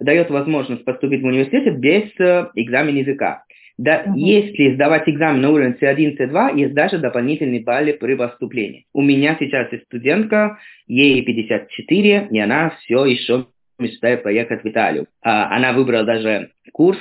дает 0.00 0.30
возможность 0.30 0.84
поступить 0.84 1.22
в 1.22 1.26
университет 1.26 1.78
без 1.78 2.10
э, 2.18 2.48
экзамена 2.54 2.98
языка. 2.98 3.44
Да, 3.76 4.02
угу. 4.04 4.18
Если 4.18 4.74
сдавать 4.74 5.08
экзамен 5.08 5.40
на 5.40 5.50
уровень 5.50 5.76
C1, 5.80 6.18
C2, 6.18 6.58
есть 6.58 6.74
даже 6.74 6.98
дополнительные 6.98 7.62
баллы 7.62 7.94
при 7.94 8.14
поступлении. 8.14 8.84
У 8.92 9.00
меня 9.00 9.36
сейчас 9.40 9.72
есть 9.72 9.84
студентка, 9.84 10.58
ей 10.86 11.22
54, 11.22 12.28
и 12.30 12.38
она 12.38 12.74
все 12.80 13.06
еще 13.06 13.46
мечтает 13.78 14.22
поехать 14.22 14.62
в 14.62 14.68
Италию. 14.68 15.06
А, 15.22 15.56
она 15.56 15.72
выбрала 15.72 16.04
даже 16.04 16.50
курс, 16.72 16.98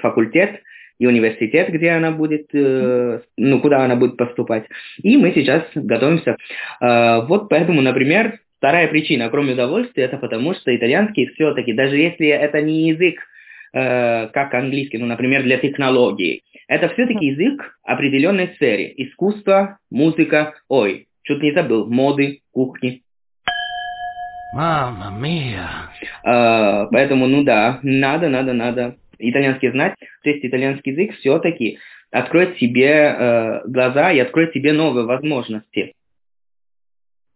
факультет 0.00 0.62
и 0.98 1.06
университет, 1.06 1.68
где 1.70 1.90
она 1.90 2.10
будет, 2.10 2.48
э, 2.54 3.20
ну, 3.36 3.60
куда 3.60 3.84
она 3.84 3.96
будет 3.96 4.16
поступать. 4.16 4.64
И 5.02 5.16
мы 5.16 5.32
сейчас 5.32 5.62
готовимся. 5.74 6.36
Э, 6.80 7.26
вот 7.26 7.48
поэтому, 7.48 7.82
например, 7.82 8.40
вторая 8.58 8.88
причина, 8.88 9.28
кроме 9.28 9.52
удовольствия, 9.52 10.04
это 10.04 10.16
потому 10.16 10.54
что 10.54 10.74
итальянский 10.74 11.26
все-таки, 11.34 11.72
даже 11.72 11.96
если 11.96 12.28
это 12.28 12.60
не 12.62 12.88
язык, 12.88 13.20
э, 13.72 14.28
как 14.28 14.54
английский, 14.54 14.98
ну, 14.98 15.06
например, 15.06 15.42
для 15.42 15.58
технологий, 15.58 16.42
это 16.68 16.88
все-таки 16.90 17.26
язык 17.26 17.78
определенной 17.84 18.48
сферы. 18.56 18.92
Искусство, 18.96 19.78
музыка, 19.90 20.54
ой, 20.68 21.06
чуть 21.22 21.42
не 21.42 21.52
забыл, 21.52 21.86
моды, 21.86 22.40
кухни. 22.52 23.02
Мама 24.54 25.14
мия. 25.18 25.68
Э, 26.24 26.86
поэтому, 26.90 27.26
ну 27.26 27.44
да, 27.44 27.80
надо, 27.82 28.28
надо, 28.28 28.52
надо 28.54 28.96
итальянский 29.18 29.70
знать, 29.70 29.94
то 30.22 30.30
есть 30.30 30.44
итальянский 30.44 30.92
язык 30.92 31.16
все-таки 31.16 31.78
откроет 32.10 32.56
тебе 32.58 32.88
э, 32.88 33.60
глаза 33.66 34.12
и 34.12 34.18
откроет 34.18 34.52
тебе 34.52 34.72
новые 34.72 35.06
возможности. 35.06 35.92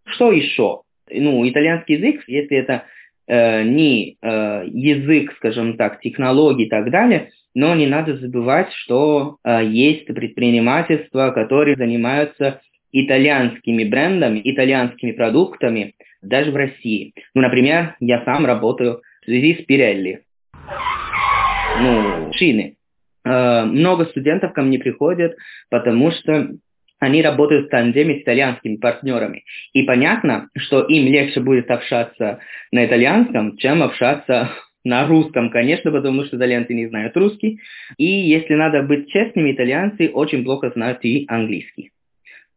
Что 0.06 0.32
еще? 0.32 0.82
Ну, 1.10 1.48
итальянский 1.48 1.96
язык, 1.96 2.24
если 2.26 2.56
это 2.56 2.84
э, 3.26 3.62
не 3.64 4.16
э, 4.20 4.64
язык, 4.66 5.34
скажем 5.36 5.76
так, 5.76 6.00
технологий 6.00 6.64
и 6.64 6.68
так 6.68 6.90
далее, 6.90 7.30
но 7.54 7.74
не 7.74 7.86
надо 7.86 8.16
забывать, 8.16 8.72
что 8.72 9.36
э, 9.44 9.64
есть 9.66 10.06
предпринимательства, 10.06 11.30
которые 11.30 11.76
занимаются 11.76 12.60
итальянскими 12.92 13.84
брендами, 13.84 14.40
итальянскими 14.44 15.12
продуктами, 15.12 15.94
даже 16.22 16.50
в 16.50 16.56
России. 16.56 17.12
Ну, 17.34 17.42
например, 17.42 17.96
я 18.00 18.24
сам 18.24 18.46
работаю 18.46 19.00
в 19.22 19.24
связи 19.24 19.54
с 19.54 19.68
Pirelli 19.68 20.18
ну, 21.80 22.32
шины. 22.34 22.76
Э, 23.24 23.64
много 23.64 24.06
студентов 24.06 24.52
ко 24.52 24.62
мне 24.62 24.78
приходят, 24.78 25.36
потому 25.68 26.10
что 26.10 26.50
они 27.00 27.22
работают 27.22 27.66
в 27.66 27.70
тандеме 27.70 28.18
с 28.18 28.22
итальянскими 28.22 28.76
партнерами. 28.76 29.44
И 29.72 29.82
понятно, 29.82 30.48
что 30.56 30.82
им 30.82 31.06
легче 31.06 31.40
будет 31.40 31.70
общаться 31.70 32.40
на 32.72 32.86
итальянском, 32.86 33.56
чем 33.56 33.82
общаться 33.82 34.50
на 34.84 35.06
русском, 35.06 35.50
конечно, 35.50 35.90
потому 35.90 36.24
что 36.24 36.36
итальянцы 36.36 36.74
не 36.74 36.86
знают 36.86 37.16
русский. 37.16 37.60
И 37.96 38.06
если 38.06 38.54
надо 38.54 38.82
быть 38.82 39.10
честными, 39.10 39.52
итальянцы 39.52 40.10
очень 40.10 40.44
плохо 40.44 40.70
знают 40.70 41.04
и 41.04 41.24
английский. 41.28 41.90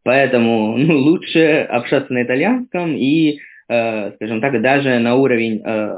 Поэтому 0.04 0.76
ну, 0.78 0.98
лучше 0.98 1.66
общаться 1.68 2.12
на 2.12 2.22
итальянском 2.22 2.94
и, 2.96 3.38
э, 3.68 4.12
скажем 4.12 4.40
так, 4.40 4.60
даже 4.60 4.98
на 4.98 5.16
уровень 5.16 5.62
э, 5.64 5.94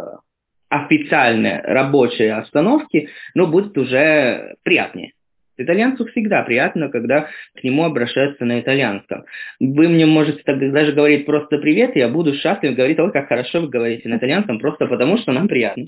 официальной 0.68 1.60
рабочей 1.62 2.28
обстановки, 2.28 3.08
но 3.34 3.46
будет 3.46 3.76
уже 3.78 4.56
приятнее. 4.62 5.12
Итальянцу 5.58 6.04
всегда 6.06 6.42
приятно, 6.42 6.90
когда 6.90 7.28
к 7.54 7.64
нему 7.64 7.84
обращаются 7.84 8.44
на 8.44 8.60
итальянском. 8.60 9.24
Вы 9.58 9.88
мне 9.88 10.04
можете 10.04 10.42
даже 10.44 10.92
говорить 10.92 11.24
просто 11.24 11.58
«привет», 11.58 11.96
и 11.96 12.00
я 12.00 12.08
буду 12.08 12.34
счастлив 12.34 12.76
говорить 12.76 12.98
«Ой, 12.98 13.10
как 13.10 13.28
хорошо 13.28 13.62
вы 13.62 13.68
говорите 13.68 14.08
на 14.08 14.16
итальянском», 14.16 14.58
просто 14.58 14.86
потому 14.86 15.16
что 15.16 15.32
нам 15.32 15.48
приятно. 15.48 15.86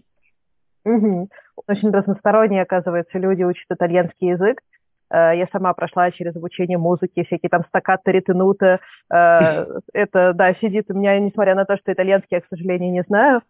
Угу. 0.84 1.28
Очень 1.66 1.90
разносторонние, 1.90 2.62
оказывается, 2.62 3.18
люди 3.18 3.42
учат 3.42 3.66
итальянский 3.70 4.28
язык. 4.28 4.60
Э, 5.10 5.32
я 5.36 5.46
сама 5.52 5.74
прошла 5.74 6.10
через 6.12 6.34
обучение 6.34 6.78
музыки, 6.78 7.24
всякие 7.24 7.50
там 7.50 7.64
стаккаты, 7.68 8.12
ретенуты. 8.12 8.78
Э, 9.12 9.66
это, 9.92 10.32
да, 10.34 10.54
сидит 10.54 10.86
у 10.88 10.94
меня, 10.94 11.18
несмотря 11.18 11.54
на 11.54 11.66
то, 11.66 11.76
что 11.76 11.92
итальянский 11.92 12.36
я, 12.36 12.40
к 12.40 12.46
сожалению, 12.48 12.92
не 12.92 13.02
знаю. 13.02 13.42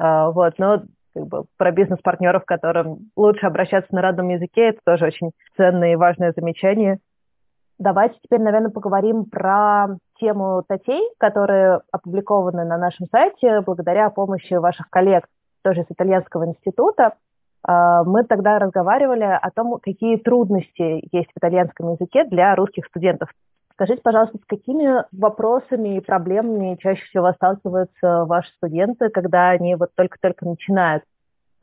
А, 0.00 0.30
вот, 0.30 0.54
но 0.58 0.82
как 1.14 1.26
бы 1.26 1.44
про 1.58 1.72
бизнес-партнеров, 1.72 2.44
которым 2.46 3.10
лучше 3.16 3.46
обращаться 3.46 3.94
на 3.94 4.00
родном 4.00 4.28
языке, 4.30 4.70
это 4.70 4.78
тоже 4.84 5.06
очень 5.06 5.32
ценное 5.56 5.92
и 5.92 5.96
важное 5.96 6.32
замечание. 6.34 6.98
Давайте 7.78 8.16
теперь, 8.22 8.40
наверное, 8.40 8.70
поговорим 8.70 9.24
про 9.24 9.88
тему 10.18 10.62
статей, 10.64 11.02
которые 11.18 11.80
опубликованы 11.92 12.64
на 12.64 12.78
нашем 12.78 13.08
сайте 13.10 13.60
благодаря 13.60 14.08
помощи 14.10 14.54
ваших 14.54 14.88
коллег 14.88 15.26
тоже 15.62 15.82
с 15.82 15.92
итальянского 15.92 16.46
института. 16.46 17.14
А, 17.62 18.02
мы 18.04 18.24
тогда 18.24 18.58
разговаривали 18.58 19.24
о 19.24 19.50
том, 19.50 19.78
какие 19.82 20.16
трудности 20.16 21.06
есть 21.14 21.30
в 21.34 21.38
итальянском 21.38 21.92
языке 21.92 22.24
для 22.24 22.54
русских 22.54 22.86
студентов. 22.86 23.28
Скажите, 23.80 24.02
пожалуйста, 24.02 24.36
с 24.36 24.44
какими 24.44 25.06
вопросами 25.10 25.96
и 25.96 26.00
проблемами 26.00 26.76
чаще 26.82 27.02
всего 27.06 27.32
сталкиваются 27.32 28.26
ваши 28.26 28.50
студенты, 28.58 29.08
когда 29.08 29.48
они 29.48 29.74
вот 29.74 29.88
только-только 29.96 30.44
начинают? 30.44 31.02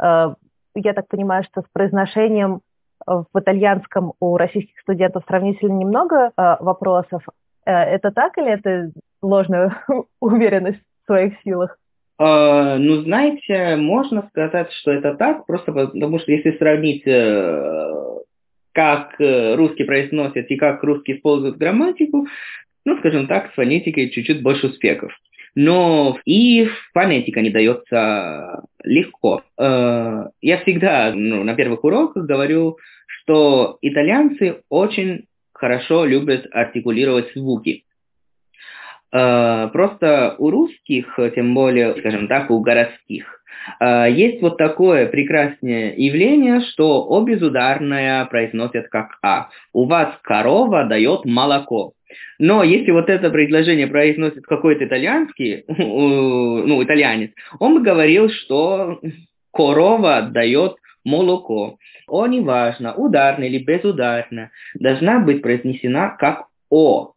Э, 0.02 0.34
я 0.74 0.94
так 0.96 1.08
понимаю, 1.10 1.44
что 1.44 1.62
с 1.62 1.66
произношением 1.72 2.62
в 3.06 3.28
итальянском 3.36 4.14
у 4.20 4.36
российских 4.36 4.80
студентов 4.80 5.26
сравнительно 5.28 5.74
немного 5.74 6.32
э, 6.36 6.56
вопросов. 6.60 7.22
Э, 7.68 7.72
это 7.72 8.10
так 8.10 8.36
или 8.40 8.50
это 8.50 8.92
ложная 9.22 9.78
уверенность 10.20 10.82
в 11.04 11.06
своих 11.06 11.40
силах? 11.44 11.78
Ну, 12.20 13.02
знаете, 13.04 13.76
можно 13.76 14.28
сказать, 14.30 14.72
что 14.72 14.92
это 14.92 15.14
так, 15.14 15.46
просто 15.46 15.72
потому 15.72 16.18
что 16.18 16.32
если 16.32 16.58
сравнить 16.58 17.04
как 18.77 19.19
э, 19.19 19.55
русский 19.55 19.86
произносит 19.86 20.51
и 20.51 20.55
как 20.55 20.84
русский 20.84 21.13
использует 21.15 21.57
грамматику, 21.57 22.27
ну, 22.86 22.98
скажем 23.00 23.25
так, 23.25 23.50
с 23.50 23.55
фонетикой 23.55 24.12
чуть-чуть 24.12 24.43
больше 24.43 24.67
успехов. 24.67 25.12
Но 25.55 26.19
и 26.25 26.69
фонетика 26.93 27.41
не 27.41 27.50
дается 27.50 28.65
легко. 28.84 29.41
Э, 29.57 30.25
я 30.43 30.60
всегда 30.60 31.12
ну, 31.15 31.43
на 31.43 31.55
первых 31.55 31.84
уроках 31.86 32.27
говорю, 32.27 32.77
что 33.07 33.79
итальянцы 33.81 34.62
очень 34.69 35.25
хорошо 35.53 36.05
любят 36.05 36.46
артикулировать 36.51 37.31
звуки. 37.34 37.84
Э, 39.14 39.70
просто 39.72 40.36
у 40.38 40.50
русских, 40.50 41.20
тем 41.36 41.54
более, 41.54 41.96
скажем 42.00 42.28
так, 42.28 42.52
у 42.52 42.60
городских, 42.60 43.38
а, 43.80 44.08
есть 44.08 44.42
вот 44.42 44.58
такое 44.58 45.08
прекрасное 45.08 45.94
явление, 45.96 46.62
что 46.62 47.06
О 47.08 47.22
безударное 47.22 48.26
произносят 48.26 48.88
как 48.90 49.18
А. 49.22 49.50
У 49.74 49.86
вас 49.86 50.10
корова 50.24 50.86
дает 50.86 51.26
молоко. 51.26 51.94
Но 52.40 52.64
если 52.64 52.92
вот 52.92 53.10
это 53.10 53.30
предложение 53.30 53.88
произносит 53.88 54.46
какой-то 54.46 54.86
итальянский, 54.86 55.66
ну, 55.68 56.84
итальянец, 56.84 57.32
он 57.60 57.76
бы 57.76 57.82
говорил, 57.82 58.30
что 58.30 59.00
корова 59.52 60.22
дает 60.22 60.76
молоко. 61.04 61.78
О, 62.08 62.28
неважно, 62.28 62.94
ударно 62.94 63.44
или 63.44 63.60
безударно, 63.60 64.52
должна 64.76 65.20
быть 65.20 65.42
произнесена 65.42 66.16
как 66.18 66.46
О. 66.70 67.14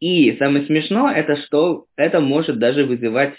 И 0.00 0.34
самое 0.38 0.64
смешное, 0.66 1.14
это 1.14 1.36
что 1.36 1.84
это 1.96 2.20
может 2.20 2.58
даже 2.58 2.84
вызывать 2.84 3.34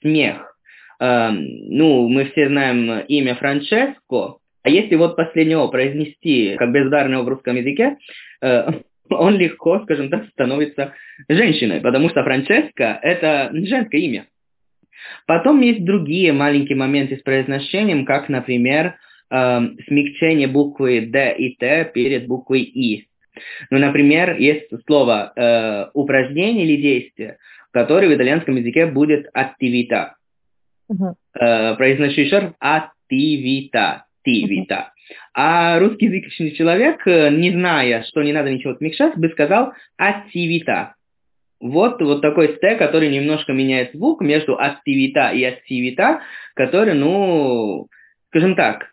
смех. 0.00 0.56
Эм, 0.98 1.46
ну, 1.68 2.08
мы 2.08 2.24
все 2.26 2.48
знаем 2.48 3.00
имя 3.00 3.34
Франческо, 3.34 4.38
а 4.62 4.68
если 4.68 4.96
вот 4.96 5.14
последнего 5.14 5.68
произнести 5.68 6.56
как 6.56 6.72
бездарного 6.72 7.22
в 7.22 7.28
русском 7.28 7.54
языке, 7.54 7.98
э, 8.40 8.64
он 9.10 9.36
легко, 9.36 9.80
скажем 9.80 10.08
так, 10.08 10.26
становится 10.30 10.94
женщиной, 11.28 11.80
потому 11.80 12.08
что 12.08 12.24
Франческа– 12.24 12.98
это 13.02 13.50
женское 13.52 14.00
имя. 14.00 14.26
Потом 15.26 15.60
есть 15.60 15.84
другие 15.84 16.32
маленькие 16.32 16.76
моменты 16.76 17.16
с 17.16 17.22
произношением, 17.22 18.06
как, 18.06 18.28
например, 18.28 18.96
э, 19.30 19.60
смягчение 19.86 20.48
буквы 20.48 21.02
«д» 21.02 21.36
и 21.36 21.54
«т» 21.56 21.90
перед 21.92 22.26
буквой 22.26 22.62
«и». 22.62 23.05
Ну, 23.70 23.78
например, 23.78 24.36
есть 24.38 24.68
слово 24.86 25.32
э, 25.34 25.90
«упражнение» 25.94 26.64
или 26.64 26.80
«действие», 26.80 27.38
которое 27.72 28.08
в 28.08 28.14
итальянском 28.14 28.56
языке 28.56 28.86
будет 28.86 29.28
«attività». 29.34 30.12
Uh-huh. 30.90 31.14
Э, 31.38 31.74
произношу 31.76 32.20
еще 32.20 32.38
раз 32.38 32.52
«ативита», 32.60 34.04
«тивита». 34.24 34.92
А 35.34 35.78
русский 35.78 36.06
язычный 36.06 36.52
человек, 36.52 37.06
э, 37.06 37.30
не 37.30 37.50
зная, 37.50 38.02
что 38.04 38.22
не 38.22 38.32
надо 38.32 38.50
ничего 38.50 38.74
смягчать, 38.74 39.16
бы 39.16 39.28
сказал 39.30 39.72
«ативита». 39.96 40.94
Вот, 41.60 42.00
вот 42.02 42.20
такой 42.20 42.56
стек, 42.56 42.78
который 42.78 43.08
немножко 43.08 43.52
меняет 43.52 43.92
звук 43.92 44.20
между 44.20 44.58
«активита» 44.58 45.30
и 45.30 45.42
«активита», 45.44 46.20
который, 46.54 46.94
ну, 46.94 47.88
скажем 48.28 48.54
так, 48.56 48.92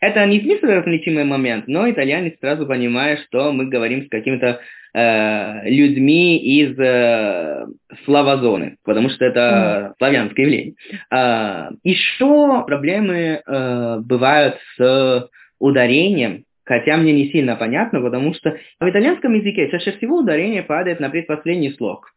это 0.00 0.24
не 0.26 0.40
смысл 0.40 0.66
различимый 0.66 1.24
момент, 1.24 1.68
но 1.68 1.90
итальянец 1.90 2.38
сразу 2.40 2.66
понимает, 2.66 3.20
что 3.20 3.52
мы 3.52 3.66
говорим 3.66 4.06
с 4.06 4.08
какими-то 4.08 4.60
э, 4.94 5.70
людьми 5.70 6.38
из 6.38 6.78
э, 6.78 7.66
славозоны, 8.04 8.76
потому 8.82 9.10
что 9.10 9.26
это 9.26 9.92
mm. 9.92 9.94
славянское 9.98 10.46
явление. 10.46 10.74
Э, 11.10 11.70
еще 11.84 12.64
проблемы 12.66 13.42
э, 13.44 13.98
бывают 14.00 14.56
с 14.76 15.28
ударением, 15.58 16.44
хотя 16.64 16.96
мне 16.96 17.12
не 17.12 17.30
сильно 17.30 17.56
понятно, 17.56 18.00
потому 18.00 18.32
что 18.32 18.56
в 18.80 18.88
итальянском 18.88 19.34
языке 19.34 19.70
чаще 19.70 19.92
всего 19.92 20.20
ударение 20.20 20.62
падает 20.62 21.00
на 21.00 21.10
предпоследний 21.10 21.74
слог. 21.76 22.10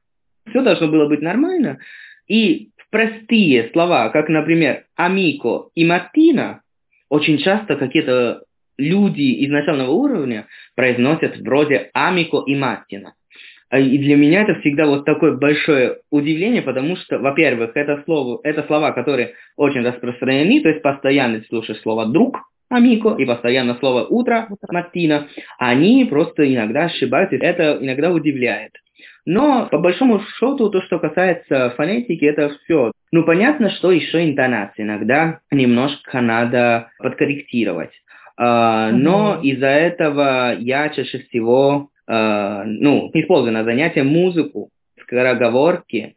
Все 0.50 0.62
должно 0.62 0.88
было 0.88 1.08
быть 1.08 1.22
нормально, 1.22 1.80
и 2.28 2.70
простые 2.92 3.70
слова, 3.74 4.10
как, 4.10 4.30
например, 4.30 4.86
«амико» 4.96 5.70
и 5.76 5.84
«мартина», 5.84 6.62
очень 7.14 7.38
часто 7.38 7.76
какие-то 7.76 8.42
люди 8.76 9.46
изначального 9.46 9.92
уровня 9.92 10.48
произносят 10.76 11.38
вроде 11.38 11.92
«амико» 11.94 12.42
и 12.48 12.56
«мартина». 12.56 13.14
А, 13.70 13.78
и 13.78 14.00
для 14.00 14.16
меня 14.16 14.42
это 14.42 14.56
всегда 14.62 14.88
вот 14.88 15.06
такое 15.06 15.38
большое 15.38 15.98
удивление, 16.10 16.64
потому 16.64 16.96
что, 16.96 17.20
во-первых, 17.20 17.72
это, 17.76 18.02
слово, 18.06 18.40
это 18.44 18.64
слова, 18.64 18.94
которые 18.94 19.36
очень 19.58 19.82
распространены, 19.82 20.62
то 20.62 20.70
есть 20.70 20.82
постоянно 20.82 21.44
слушаешь 21.50 21.82
слово 21.82 22.08
«друг», 22.08 22.40
амико, 22.70 23.16
и 23.20 23.26
постоянно 23.26 23.76
слово 23.76 24.08
«утро», 24.08 24.48
«мартина», 24.72 25.28
они 25.60 26.06
просто 26.06 26.52
иногда 26.52 26.86
ошибаются, 26.86 27.36
это 27.36 27.78
иногда 27.80 28.12
удивляет. 28.12 28.72
Но, 29.26 29.68
по 29.68 29.78
большому 29.78 30.20
счету, 30.20 30.70
то, 30.70 30.82
что 30.82 31.00
касается 31.00 31.70
фонетики, 31.78 32.26
это 32.26 32.50
все. 32.50 32.92
Ну, 33.12 33.24
понятно, 33.24 33.70
что 33.70 33.92
еще 33.92 34.30
интонация 34.30 34.84
иногда 34.84 35.40
немножко 35.50 36.20
надо 36.22 36.90
подкорректировать. 36.98 37.92
Uh, 38.40 38.44
mm-hmm. 38.44 38.92
Но 38.94 39.40
из-за 39.42 39.68
этого 39.68 40.56
я 40.58 40.90
чаще 40.90 41.20
всего 41.20 41.90
э, 42.08 42.64
ну, 42.66 43.12
использую 43.14 43.54
на 43.54 43.64
занятия 43.64 44.04
музыку, 44.04 44.70
скороговорки. 45.02 46.16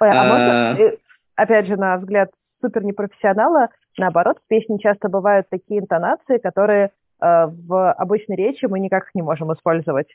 Ой, 0.00 0.08
а, 0.08 0.22
а 0.22 0.24
можно, 0.24 0.90
опять 1.36 1.66
же, 1.66 1.76
на 1.76 1.98
взгляд 1.98 2.30
супер 2.62 2.82
непрофессионала, 2.82 3.68
наоборот, 3.98 4.38
в 4.44 4.48
песне 4.48 4.78
часто 4.78 5.08
бывают 5.08 5.48
такие 5.50 5.80
интонации, 5.80 6.38
которые 6.38 6.86
э, 6.86 6.90
в 7.20 7.92
обычной 7.92 8.36
речи 8.36 8.64
мы 8.64 8.80
никак 8.80 9.10
не 9.14 9.22
можем 9.22 9.52
использовать. 9.52 10.08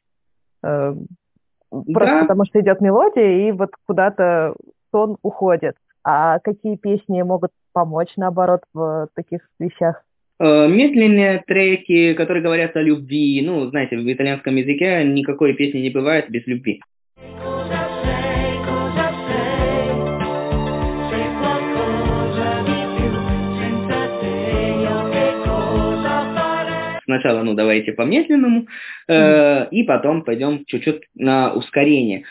Просто 1.84 2.16
да. 2.16 2.22
потому 2.22 2.46
что 2.46 2.60
идет 2.62 2.82
мелодия, 2.82 3.48
и 3.48 3.52
вот 3.52 3.72
куда-то 3.86 4.54
тон 4.92 5.18
уходит. 5.22 5.76
А 6.04 6.40
какие 6.40 6.76
песни 6.76 7.22
могут 7.22 7.52
помочь, 7.74 8.10
наоборот, 8.16 8.62
в 8.74 9.08
таких 9.16 9.42
вещах? 9.60 10.04
Э, 10.40 10.68
медленные 10.68 11.44
треки, 11.48 12.14
которые 12.14 12.44
говорят 12.44 12.76
о 12.76 12.82
любви. 12.82 13.42
Ну, 13.46 13.70
знаете, 13.70 13.98
в 13.98 14.12
итальянском 14.12 14.56
языке 14.56 15.04
никакой 15.04 15.54
песни 15.54 15.80
не 15.80 15.90
бывает 15.90 16.30
без 16.30 16.46
любви. 16.46 16.82
Сначала, 27.06 27.44
ну, 27.44 27.54
давайте 27.54 27.94
по 27.94 28.02
медленному, 28.02 28.68
э, 29.08 29.68
и 29.70 29.84
потом 29.84 30.24
пойдем 30.24 30.66
чуть-чуть 30.66 31.04
на 31.16 31.54
ускорение. 31.54 32.26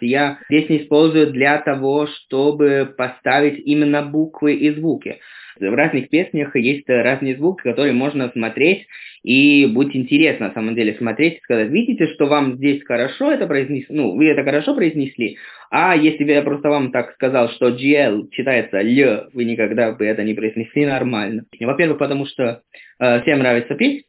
Я 0.00 0.38
не 0.48 0.82
использую 0.82 1.32
для 1.32 1.58
того, 1.58 2.06
чтобы 2.06 2.92
поставить 2.96 3.58
именно 3.64 4.02
буквы 4.02 4.54
и 4.54 4.70
звуки. 4.70 5.18
В 5.60 5.74
разных 5.74 6.08
песнях 6.08 6.54
есть 6.54 6.88
разные 6.88 7.36
звуки, 7.36 7.62
которые 7.62 7.92
можно 7.92 8.30
смотреть, 8.30 8.86
и 9.24 9.66
будет 9.66 9.96
интересно 9.96 10.48
на 10.48 10.54
самом 10.54 10.74
деле 10.76 10.94
смотреть 10.94 11.38
и 11.38 11.40
сказать, 11.40 11.70
видите, 11.70 12.06
что 12.14 12.26
вам 12.26 12.56
здесь 12.56 12.84
хорошо 12.84 13.32
это 13.32 13.46
произнесли, 13.46 13.94
ну, 13.94 14.14
вы 14.14 14.28
это 14.28 14.44
хорошо 14.44 14.74
произнесли, 14.74 15.36
а 15.70 15.96
если 15.96 16.24
бы 16.24 16.30
я 16.30 16.42
просто 16.42 16.68
вам 16.68 16.92
так 16.92 17.12
сказал, 17.14 17.50
что 17.50 17.70
GL 17.70 18.30
читается 18.30 18.78
Л, 18.78 19.28
вы 19.32 19.44
никогда 19.44 19.92
бы 19.92 20.06
это 20.06 20.22
не 20.22 20.34
произнесли 20.34 20.86
нормально. 20.86 21.44
Во-первых, 21.60 21.98
потому 21.98 22.26
что 22.26 22.62
э, 23.00 23.22
всем 23.22 23.40
нравится 23.40 23.74
петь, 23.74 24.04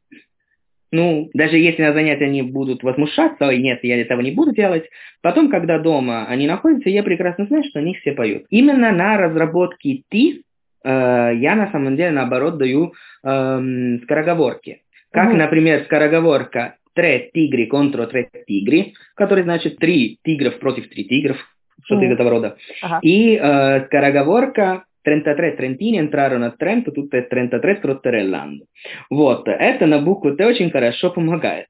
ну, 0.91 1.29
даже 1.34 1.58
если 1.58 1.84
на 1.84 1.93
занятия 1.93 2.25
они 2.25 2.41
будут 2.41 2.84
возмущаться, 2.84 3.46
ой, 3.48 3.58
нет, 3.58 3.79
я 3.84 4.01
этого 4.01 4.22
не 4.22 4.31
буду 4.31 4.53
делать, 4.53 4.89
потом, 5.22 5.50
когда 5.50 5.77
дома 5.77 6.25
они 6.27 6.48
находятся, 6.48 6.89
я 6.89 7.03
прекрасно 7.03 7.46
знаю, 7.46 7.63
что 7.63 7.79
они 7.79 7.93
все 7.96 8.13
поют. 8.13 8.46
Именно 8.50 8.91
на 8.91 9.17
разработке 9.17 10.03
ТИС 10.10 10.38
э, 10.84 11.31
я 11.36 11.55
на 11.55 11.72
самом 11.72 11.96
деле, 11.96 12.12
наоборот, 12.12 12.58
даю 12.58 12.93
э, 13.23 13.97
скороговорки. 14.04 14.82
Как, 15.12 15.32
mm 15.32 15.38
например, 15.38 15.84
скороговорка 15.86 16.75
«tre 16.93 17.30
tigri 17.34 17.67
contro 17.67 18.06
tre 18.08 18.28
tigri», 18.47 18.93
который 19.15 19.43
значит 19.43 19.78
«три 19.78 20.17
тигров 20.23 20.60
против 20.60 20.89
три 20.89 21.06
тигров», 21.06 21.38
что-то 21.84 22.04
mm 22.04 22.08
из 22.08 22.12
этого 22.13 22.30
рода. 22.32 22.58
Ага. 22.82 22.99
И 23.04 23.36
э, 23.36 23.86
скороговорка 23.86 24.84
33 25.02 25.52
трентини 25.52 25.98
entrarono 25.98 26.46
a 26.46 26.52
Трento, 26.52 26.92
tutte 26.92 27.28
33 27.28 27.80
троттереллando. 27.80 28.66
Вот, 29.10 29.48
это 29.48 29.86
на 29.86 30.00
букву 30.00 30.36
Т 30.36 30.46
очень 30.46 30.72
хорошо 30.72 31.12
помогает. 31.12 31.68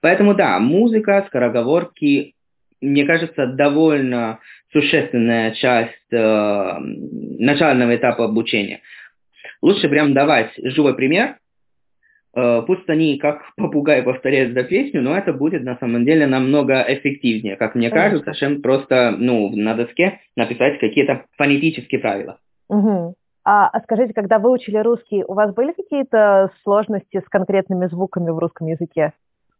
Поэтому 0.00 0.34
да, 0.34 0.58
музыка, 0.58 1.24
скороговорки, 1.28 2.34
мне 2.80 3.04
кажется, 3.04 3.46
довольно 3.46 4.40
существенная 4.72 5.52
часть 5.52 6.12
э, 6.12 6.76
начального 7.38 7.94
этапа 7.94 8.24
обучения. 8.24 8.80
Лучше 9.60 9.88
прям 9.88 10.12
давать 10.12 10.50
живой 10.56 10.96
пример, 10.96 11.36
э, 12.34 12.62
пусть 12.66 12.88
они 12.88 13.18
как 13.18 13.54
попугай 13.56 14.02
повторяют 14.02 14.54
за 14.54 14.64
песню, 14.64 15.02
но 15.02 15.16
это 15.16 15.32
будет 15.32 15.62
на 15.62 15.76
самом 15.78 16.04
деле 16.04 16.26
намного 16.26 16.84
эффективнее, 16.88 17.56
как 17.56 17.74
мне 17.76 17.90
Конечно. 17.90 18.20
кажется, 18.22 18.40
чем 18.40 18.62
просто 18.62 19.14
ну, 19.16 19.54
на 19.54 19.74
доске 19.74 20.20
написать 20.36 20.80
какие-то 20.80 21.26
фонетические 21.36 22.00
правила. 22.00 22.38
Угу. 22.72 23.14
А, 23.44 23.68
а 23.68 23.80
скажите, 23.82 24.14
когда 24.14 24.38
вы 24.38 24.50
учили 24.50 24.78
русский, 24.78 25.24
у 25.26 25.34
вас 25.34 25.54
были 25.54 25.72
какие-то 25.72 26.50
сложности 26.62 27.20
с 27.20 27.28
конкретными 27.28 27.86
звуками 27.86 28.30
в 28.30 28.38
русском 28.38 28.66
языке? 28.66 29.12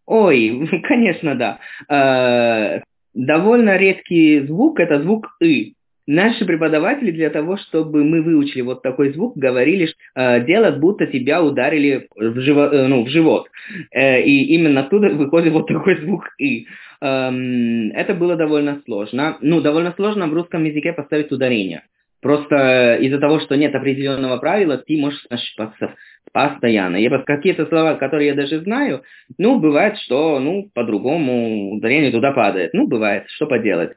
Ой, 0.07 0.69
конечно, 0.89 1.35
да. 1.35 1.59
Э, 1.89 2.81
довольно 3.13 3.77
редкий 3.77 4.47
звук– 4.47 4.81
это 4.81 5.03
звук 5.03 5.27
«ы». 5.43 5.75
Наши 6.05 6.45
преподаватели 6.45 7.13
для 7.13 7.31
того, 7.31 7.57
чтобы 7.57 8.03
мы 8.03 8.23
выучили 8.23 8.63
вот 8.63 8.83
такой 8.83 9.13
звук, 9.13 9.37
говорили, 9.37 9.87
что 9.87 9.97
э, 10.17 10.45
делать, 10.45 10.79
будто 10.79 11.07
тебя 11.07 11.43
ударили 11.43 12.09
в, 12.17 12.41
живо, 12.41 12.73
э, 12.73 12.87
ну, 12.87 13.05
в 13.05 13.09
живот. 13.09 13.49
Э, 13.93 14.21
и 14.23 14.55
именно 14.55 14.81
оттуда 14.81 15.11
выходит 15.11 15.53
вот 15.53 15.69
такой 15.69 16.01
звук 16.01 16.31
«и». 16.39 16.67
Эм, 17.01 17.91
это 17.93 18.15
было 18.15 18.37
довольно 18.37 18.81
сложно. 18.85 19.37
Ну, 19.41 19.61
довольно 19.61 19.93
сложно 19.97 20.29
в 20.29 20.35
русском 20.35 20.63
языке 20.65 20.93
поставить 20.93 21.33
ударение. 21.33 21.83
Просто 22.23 22.99
из-за 23.01 23.19
того, 23.19 23.41
что 23.41 23.57
нет 23.57 23.75
определенного 23.75 24.37
правила, 24.39 24.79
ты 24.79 24.97
можешь 24.97 25.27
ошибаться 25.29 25.97
постоянно. 26.33 26.97
И 26.97 27.09
какие-то 27.25 27.67
слова, 27.67 27.95
которые 27.95 28.29
я 28.29 28.35
даже 28.35 28.61
знаю, 28.61 29.03
ну, 29.39 29.59
бывает, 29.59 29.99
что, 29.99 30.39
ну, 30.39 30.71
по-другому 30.73 31.73
ударение 31.73 32.13
туда 32.13 32.31
падает. 32.31 32.75
Ну, 32.75 32.87
бывает, 32.87 33.25
что 33.31 33.47
поделать. 33.47 33.91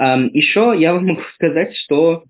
Um, 0.00 0.30
еще 0.32 0.74
я 0.78 0.94
вам 0.94 1.06
могу 1.06 1.22
сказать, 1.34 1.74
что 1.76 2.22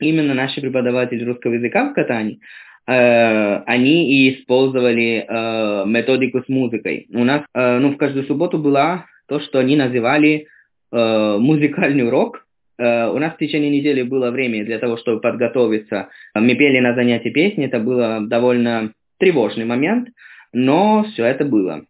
именно 0.00 0.34
наши 0.34 0.60
преподаватели 0.60 1.24
русского 1.24 1.54
языка 1.54 1.90
в 1.90 1.94
Катани, 1.94 2.40
Uh, 2.88 3.64
они 3.66 4.12
и 4.12 4.32
использовали 4.32 5.26
uh, 5.28 5.84
методику 5.86 6.44
с 6.44 6.48
музыкой. 6.48 7.08
У 7.12 7.24
нас, 7.24 7.42
uh, 7.52 7.80
ну, 7.80 7.90
в 7.90 7.96
каждую 7.96 8.26
субботу 8.26 8.58
была 8.58 9.06
то, 9.26 9.40
что 9.40 9.58
они 9.58 9.74
называли 9.74 10.46
музыкальный 10.92 12.06
урок, 12.06 12.45
Э, 12.45 12.45
у 12.78 13.18
нас 13.18 13.34
в 13.34 13.38
течение 13.38 13.70
недели 13.70 14.02
было 14.02 14.30
время 14.30 14.64
для 14.64 14.78
того, 14.78 14.96
чтобы 14.96 15.20
подготовиться. 15.20 16.08
Мы 16.34 16.54
пели 16.54 16.78
на 16.78 16.94
занятии 16.94 17.30
песни, 17.30 17.66
это 17.66 17.78
было 17.78 18.20
довольно 18.20 18.92
тревожный 19.18 19.64
момент, 19.64 20.08
но 20.52 21.04
все 21.04 21.24
это 21.24 21.44
было. 21.44 21.84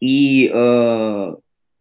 И 0.00 0.48
э, 0.52 1.34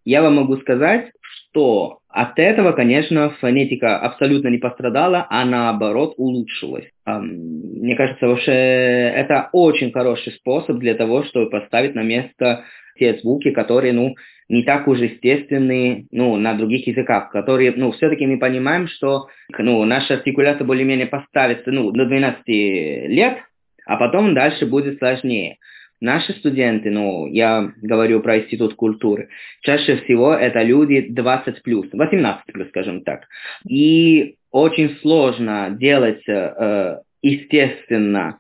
я 0.06 0.22
вам 0.22 0.36
могу 0.36 0.58
сказать, 0.58 1.12
что 1.22 2.00
от 2.20 2.40
этого, 2.40 2.72
конечно, 2.72 3.30
фонетика 3.40 4.00
абсолютно 4.00 4.48
не 4.48 4.58
пострадала, 4.58 5.28
а 5.30 5.46
наоборот 5.46 6.16
улучшилась. 6.18 6.90
Мне 7.06 7.96
кажется, 7.96 8.28
вообще 8.28 8.52
это 8.52 9.50
очень 9.52 9.92
хороший 9.92 10.34
способ 10.34 10.78
для 10.80 10.96
того, 10.96 11.26
чтобы 11.26 11.52
поставить 11.52 11.94
на 11.94 12.02
место 12.02 12.64
те 12.98 13.20
звуки, 13.20 13.52
которые, 13.52 13.94
ну, 13.94 14.16
не 14.50 14.64
так 14.64 14.88
уж 14.88 14.98
естественные, 14.98 16.06
ну, 16.12 16.38
на 16.38 16.56
других 16.56 16.88
языках, 16.88 17.30
которые, 17.30 17.72
ну, 17.76 17.92
все-таки 17.92 18.26
мы 18.26 18.40
понимаем, 18.40 18.88
что, 18.88 19.28
ну, 19.56 19.86
наша 19.86 20.16
артикуляция 20.16 20.66
более-менее 20.66 21.06
поставится, 21.06 21.72
ну, 21.72 21.92
до 21.92 22.06
12 22.06 22.48
лет, 22.48 23.38
а 23.86 23.98
потом 23.98 24.34
дальше 24.34 24.66
будет 24.66 24.98
сложнее. 24.98 25.58
Наши 26.00 26.34
студенты, 26.34 26.92
ну, 26.92 27.26
я 27.26 27.72
говорю 27.82 28.20
про 28.20 28.40
институт 28.40 28.76
культуры, 28.76 29.30
чаще 29.62 29.98
всего 29.98 30.34
это 30.34 30.62
люди 30.62 31.08
20 31.10 31.64
плюс, 31.64 31.88
18 31.92 32.46
плюс, 32.54 32.68
скажем 32.70 33.02
так. 33.02 33.26
И 33.68 34.36
очень 34.52 34.98
сложно 35.02 35.70
делать, 35.72 36.22
э, 36.28 37.00
естественно, 37.24 38.38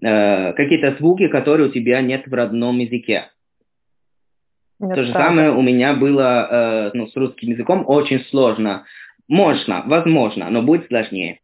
э, 0.00 0.52
какие-то 0.52 0.96
звуки, 0.98 1.26
которые 1.26 1.70
у 1.70 1.72
тебя 1.72 2.00
нет 2.02 2.26
в 2.26 2.32
родном 2.32 2.78
языке. 2.78 3.24
Это 4.80 4.94
То 4.94 5.04
же 5.04 5.12
правда. 5.12 5.28
самое 5.28 5.50
у 5.50 5.62
меня 5.62 5.94
было 5.94 6.48
э, 6.50 6.90
ну, 6.94 7.08
с 7.08 7.16
русским 7.16 7.50
языком 7.50 7.84
очень 7.86 8.20
сложно. 8.26 8.84
Можно, 9.28 9.82
возможно, 9.86 10.50
но 10.50 10.62
будет 10.62 10.86
сложнее. 10.86 11.40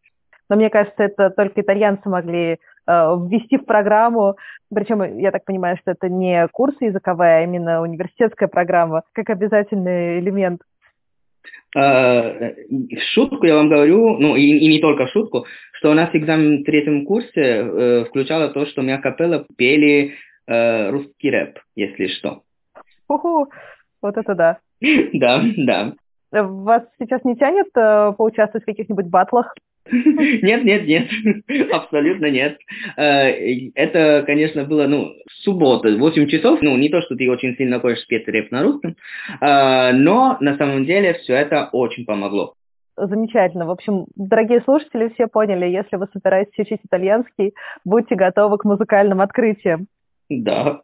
Но 0.49 0.55
мне 0.55 0.69
кажется, 0.69 1.03
это 1.03 1.29
только 1.29 1.61
итальянцы 1.61 2.09
могли 2.09 2.57
ввести 2.89 3.57
в 3.57 3.65
программу, 3.65 4.35
причем 4.73 5.17
я 5.19 5.31
так 5.31 5.45
понимаю, 5.45 5.77
что 5.77 5.91
это 5.91 6.09
не 6.09 6.47
курсы 6.51 6.85
языковые, 6.85 7.37
а 7.37 7.43
именно 7.43 7.81
университетская 7.81 8.47
программа, 8.47 9.03
как 9.13 9.29
обязательный 9.29 10.19
элемент? 10.19 10.61
В 11.73 12.55
шутку 13.13 13.45
я 13.45 13.55
вам 13.55 13.69
говорю, 13.69 14.17
ну 14.17 14.35
и, 14.35 14.41
и 14.41 14.67
не 14.67 14.79
только 14.79 15.05
в 15.05 15.11
шутку, 15.11 15.45
что 15.73 15.91
у 15.91 15.93
нас 15.93 16.09
экзамен 16.13 16.61
в 16.61 16.65
третьем 16.65 17.05
курсе 17.05 17.31
э, 17.35 18.05
включало 18.05 18.49
то, 18.49 18.65
что 18.65 18.81
мы 18.81 18.93
акапелла 18.93 19.45
пели 19.55 20.15
э, 20.47 20.89
русский 20.89 21.29
рэп, 21.29 21.59
если 21.75 22.07
что. 22.07 22.41
Уху, 23.07 23.49
вот 24.01 24.17
это 24.17 24.35
да. 24.35 24.57
Да, 25.13 25.43
да. 25.57 25.93
Вас 26.31 26.83
сейчас 26.99 27.23
не 27.23 27.35
тянет 27.35 27.67
э, 27.75 28.13
поучаствовать 28.17 28.63
в 28.63 28.65
каких-нибудь 28.65 29.07
батлах? 29.07 29.53
Нет, 30.41 30.63
нет, 30.63 30.87
нет, 30.87 31.09
абсолютно 31.71 32.29
нет. 32.29 32.57
Э, 32.97 33.69
это, 33.75 34.23
конечно, 34.25 34.63
было, 34.65 34.87
ну, 34.87 35.13
суббота, 35.43 35.95
8 35.95 36.27
часов, 36.27 36.61
ну, 36.61 36.77
не 36.77 36.89
то, 36.89 37.01
что 37.01 37.15
ты 37.15 37.29
очень 37.29 37.55
сильно 37.55 37.79
хочешь 37.79 38.03
спеть 38.03 38.27
рэп 38.27 38.51
на 38.51 38.63
русском, 38.63 38.95
э, 39.41 39.91
но 39.93 40.37
на 40.39 40.57
самом 40.57 40.85
деле 40.85 41.13
все 41.15 41.33
это 41.35 41.69
очень 41.71 42.05
помогло. 42.05 42.53
Замечательно. 42.97 43.65
В 43.65 43.71
общем, 43.71 44.05
дорогие 44.15 44.61
слушатели, 44.61 45.09
все 45.13 45.27
поняли, 45.27 45.65
если 45.65 45.95
вы 45.95 46.07
собираетесь 46.11 46.57
учить 46.57 46.81
итальянский, 46.85 47.53
будьте 47.85 48.15
готовы 48.15 48.57
к 48.57 48.65
музыкальным 48.65 49.21
открытиям. 49.21 49.87
Да, 50.29 50.81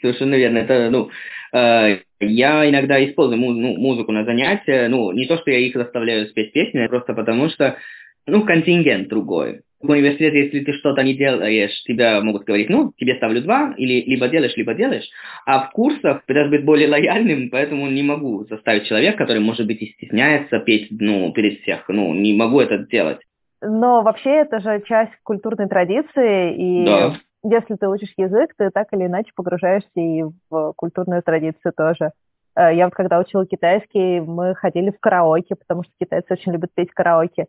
совершенно 0.00 0.34
верно. 0.34 0.58
Это, 0.58 0.90
ну, 0.90 1.10
э, 1.52 2.00
я 2.20 2.68
иногда 2.68 3.02
использую 3.04 3.38
ну, 3.38 3.76
музыку 3.78 4.12
на 4.12 4.24
занятия, 4.24 4.88
ну, 4.88 5.12
не 5.12 5.26
то, 5.26 5.38
что 5.38 5.50
я 5.50 5.58
их 5.58 5.74
заставляю 5.74 6.26
спеть 6.28 6.52
песни, 6.52 6.86
просто 6.86 7.14
потому 7.14 7.48
что 7.48 7.76
ну, 8.26 8.44
контингент 8.44 9.08
другой. 9.08 9.62
В 9.82 9.90
университете, 9.90 10.44
если 10.44 10.60
ты 10.60 10.72
что-то 10.74 11.02
не 11.02 11.14
делаешь, 11.14 11.82
тебя 11.84 12.20
могут 12.20 12.44
говорить, 12.44 12.68
ну, 12.68 12.92
тебе 12.98 13.14
ставлю 13.16 13.40
два, 13.42 13.72
или 13.78 14.02
либо 14.02 14.28
делаешь, 14.28 14.54
либо 14.56 14.74
делаешь. 14.74 15.08
А 15.46 15.66
в 15.66 15.70
курсах 15.72 16.22
ты 16.26 16.34
должен 16.34 16.50
быть 16.50 16.64
более 16.64 16.88
лояльным, 16.88 17.48
поэтому 17.50 17.88
не 17.88 18.02
могу 18.02 18.44
заставить 18.44 18.86
человека, 18.86 19.16
который, 19.16 19.40
может 19.40 19.66
быть, 19.66 19.80
и 19.80 19.92
стесняется 19.92 20.58
петь, 20.58 20.88
ну, 20.90 21.32
перед 21.32 21.60
всех. 21.60 21.88
Ну, 21.88 22.14
не 22.14 22.34
могу 22.34 22.60
это 22.60 22.78
делать. 22.78 23.20
Но 23.62 24.02
вообще 24.02 24.42
это 24.42 24.60
же 24.60 24.82
часть 24.86 25.12
культурной 25.22 25.68
традиции, 25.68 26.82
и 26.82 26.84
да. 26.84 27.14
если 27.42 27.76
ты 27.76 27.88
учишь 27.88 28.12
язык, 28.16 28.52
ты 28.56 28.70
так 28.70 28.88
или 28.92 29.06
иначе 29.06 29.32
погружаешься 29.34 29.88
и 29.96 30.24
в 30.50 30.72
культурную 30.76 31.22
традицию 31.22 31.72
тоже. 31.76 32.12
Э, 32.56 32.74
я 32.74 32.86
вот 32.86 32.94
когда 32.94 33.18
учила 33.18 33.46
китайский, 33.46 34.20
мы 34.20 34.54
ходили 34.54 34.90
в 34.90 35.00
караоке, 35.00 35.54
потому 35.56 35.82
что 35.84 35.92
китайцы 36.00 36.32
очень 36.32 36.52
любят 36.52 36.70
петь 36.74 36.90
караоке. 36.90 37.46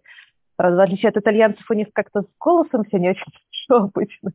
В 0.70 0.80
отличие 0.80 1.10
от 1.10 1.18
итальянцев, 1.18 1.66
у 1.70 1.74
них 1.74 1.88
как-то 1.94 2.22
с 2.22 2.28
голосом 2.40 2.84
все 2.86 2.98
не 3.00 3.10
очень 3.10 3.24
хорошо 3.68 3.86
обычно. 3.86 4.32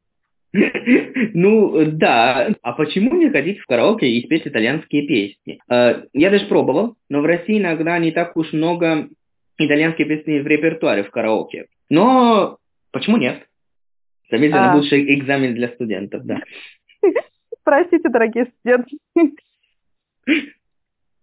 Ну, 1.35 1.85
да. 1.93 2.49
А 2.63 2.73
почему 2.73 3.15
не 3.17 3.31
ходить 3.31 3.59
в 3.61 3.67
караоке 3.67 4.09
и 4.09 4.25
спеть 4.25 4.47
итальянские 4.47 5.07
песни? 5.07 5.61
Э, 5.69 6.05
я 6.13 6.31
даже 6.31 6.47
пробовал, 6.47 6.97
но 7.09 7.21
в 7.21 7.27
России 7.27 7.59
иногда 7.59 7.99
не 7.99 8.11
так 8.11 8.37
уж 8.37 8.53
много 8.53 9.09
итальянских 9.59 10.09
песен 10.09 10.43
в 10.43 10.47
репертуаре 10.47 11.05
в 11.05 11.11
караоке. 11.11 11.67
Но 11.91 12.59
почему 12.91 13.17
нет? 13.19 13.47
Заметьте, 14.31 14.57
а. 14.57 14.75
лучший 14.75 15.15
экзамен 15.15 15.55
для 15.55 15.69
студентов, 15.69 16.25
да. 16.25 16.41
Простите, 17.65 18.09
дорогие 18.09 18.47
студенты. 18.47 18.97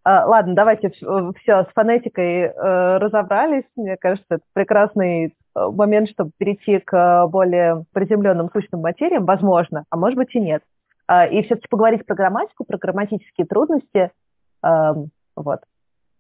А, 0.06 0.26
ладно, 0.26 0.54
давайте 0.54 0.90
все 0.90 1.64
с 1.64 1.68
фонетикой 1.74 2.42
э, 2.42 2.98
разобрались. 2.98 3.64
Мне 3.78 3.96
кажется, 3.96 4.26
это 4.30 4.44
прекрасный 4.54 5.28
э, 5.28 5.32
момент, 5.56 6.10
чтобы 6.10 6.32
перейти 6.38 6.80
к 6.80 7.28
более 7.28 7.86
приземленным 7.94 8.50
сущным 8.52 8.82
материям, 8.82 9.26
возможно, 9.26 9.86
а 9.90 9.96
может 9.96 10.18
быть 10.18 10.36
и 10.36 10.42
нет. 10.42 10.62
Э, 11.08 11.30
и 11.30 11.42
все-таки 11.44 11.70
поговорить 11.70 12.06
про 12.06 12.16
грамматику, 12.16 12.66
про 12.66 12.78
грамматические 12.78 13.48
трудности. 13.48 14.12
Э, 14.62 14.94
вот. 15.38 15.62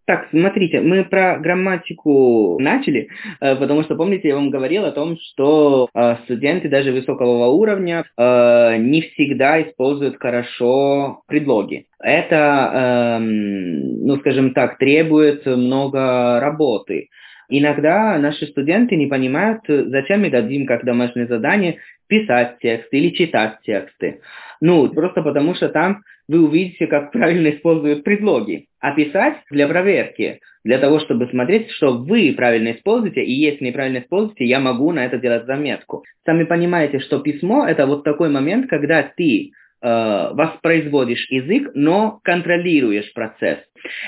Так, 0.05 0.27
смотрите, 0.31 0.81
мы 0.81 1.05
про 1.05 1.37
грамматику 1.37 2.57
начали, 2.59 3.07
э, 3.39 3.55
потому 3.55 3.83
что, 3.83 3.95
помните, 3.95 4.27
я 4.27 4.35
вам 4.35 4.49
говорил 4.49 4.83
о 4.83 4.91
том, 4.91 5.17
что 5.17 5.87
э, 5.93 6.15
студенты 6.25 6.67
даже 6.67 6.91
высокого 6.91 7.47
уровня 7.47 8.03
э, 8.17 8.77
не 8.79 9.01
всегда 9.01 9.61
используют 9.61 10.17
хорошо 10.19 11.21
предлоги. 11.27 11.85
Это, 12.01 13.17
эм, 13.21 14.05
ну, 14.05 14.17
скажем 14.17 14.53
так, 14.53 14.77
требует 14.77 15.45
много 15.45 16.41
работы. 16.41 17.07
Иногда 17.47 18.17
наши 18.17 18.47
студенты 18.47 18.97
не 18.97 19.07
понимают, 19.07 19.61
зачем 19.67 20.21
мы 20.21 20.29
дадим 20.29 20.65
как 20.65 20.83
домашнее 20.83 21.27
задание 21.27 21.77
писать 22.07 22.57
тексты 22.59 22.97
или 22.97 23.15
читать 23.15 23.59
тексты. 23.63 24.19
Ну, 24.59 24.89
просто 24.89 25.21
потому 25.21 25.55
что 25.55 25.69
там 25.69 26.03
вы 26.27 26.43
увидите, 26.43 26.87
как 26.87 27.11
правильно 27.11 27.49
используют 27.49 28.03
предлоги. 28.03 28.65
А 28.79 28.93
писать 28.93 29.37
для 29.49 29.67
проверки, 29.67 30.39
для 30.63 30.77
того, 30.77 30.99
чтобы 30.99 31.27
смотреть, 31.27 31.69
что 31.71 31.97
вы 31.97 32.33
правильно 32.35 32.71
используете, 32.71 33.23
и 33.23 33.31
если 33.31 33.65
неправильно 33.65 33.99
используете, 33.99 34.45
я 34.45 34.59
могу 34.59 34.91
на 34.91 35.05
это 35.05 35.17
делать 35.17 35.45
заметку. 35.45 36.03
Сами 36.25 36.43
понимаете, 36.43 36.99
что 36.99 37.19
письмо– 37.19 37.65
это 37.67 37.85
вот 37.85 38.03
такой 38.03 38.29
момент, 38.29 38.69
когда 38.69 39.03
ты 39.03 39.51
э, 39.81 40.29
воспроизводишь 40.33 41.29
язык, 41.29 41.71
но 41.73 42.19
контролируешь 42.23 43.11
процесс. 43.13 43.59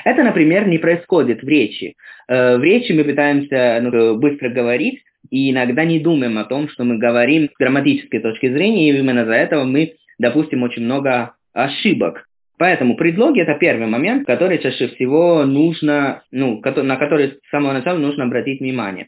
Это, 0.06 0.24
например, 0.24 0.68
не 0.68 0.78
происходит 0.78 1.42
в 1.42 1.48
речи. 1.48 1.96
Э, 2.28 2.58
в 2.58 2.64
речи 2.64 2.94
мы 2.94 3.04
пытаемся 3.04 3.80
ну, 3.82 4.16
быстро 4.18 4.50
говорить, 4.50 5.02
и 5.30 5.52
иногда 5.52 5.84
не 5.84 6.00
думаем 6.00 6.38
о 6.38 6.46
том, 6.46 6.70
что 6.70 6.84
мы 6.84 6.98
говорим 6.98 7.50
с 7.50 7.58
грамматической 7.58 8.20
точки 8.20 8.48
зрения, 8.52 8.90
и 8.90 8.98
именно 8.98 9.26
за 9.26 9.34
этого 9.34 9.64
мы 9.64 9.96
допустим 10.18 10.64
очень 10.64 10.84
много 10.84 11.34
ошибок. 11.56 12.28
Поэтому 12.58 12.96
предлоги– 12.96 13.40
это 13.42 13.56
первый 13.56 13.88
момент, 13.88 14.26
который 14.28 14.60
чаще 14.60 14.88
всего 14.90 15.44
нужно, 15.46 16.24
ну, 16.32 16.62
на 16.64 16.96
который 16.96 17.40
с 17.46 17.50
самого 17.50 17.74
начала 17.74 17.98
нужно 17.98 18.26
обратить 18.26 18.62
внимание. 18.62 19.08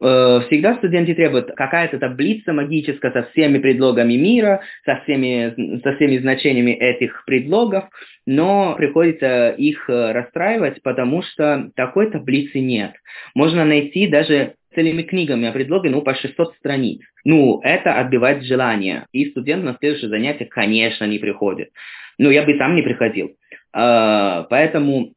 Э, 0.00 0.40
всегда 0.48 0.74
студенты 0.74 1.14
требуют 1.14 1.52
какая-то 1.54 1.98
таблица 1.98 2.52
магическая 2.52 3.12
со 3.12 3.22
всеми 3.30 3.58
предлогами 3.58 4.14
мира, 4.14 4.62
со 4.84 4.96
всеми, 5.02 5.80
со 5.80 5.94
всеми 5.94 6.18
значениями 6.18 6.72
этих 6.72 7.24
предлогов, 7.24 7.84
но 8.26 8.74
приходится 8.76 9.50
их 9.50 9.88
э, 9.88 10.12
расстраивать, 10.12 10.82
потому 10.82 11.22
что 11.22 11.70
такой 11.76 12.10
таблицы 12.10 12.58
нет. 12.58 12.94
Можно 13.36 13.64
найти 13.64 14.08
даже 14.08 14.54
целыми 14.74 15.02
книгами 15.02 15.48
о 15.48 15.52
предлоге, 15.52 15.90
ну, 15.90 16.02
по 16.02 16.14
600 16.14 16.54
страниц. 16.56 17.00
Ну, 17.24 17.60
это 17.62 17.98
отбивает 17.98 18.44
желание. 18.44 19.06
И 19.12 19.30
студент 19.30 19.64
на 19.64 19.76
следующее 19.78 20.10
занятие, 20.10 20.46
конечно, 20.46 21.04
не 21.04 21.18
приходит. 21.18 21.70
Ну, 22.18 22.30
я 22.30 22.42
бы 22.42 22.56
сам 22.58 22.74
не 22.74 22.82
приходил. 22.82 23.32
А, 23.72 24.42
поэтому 24.50 25.14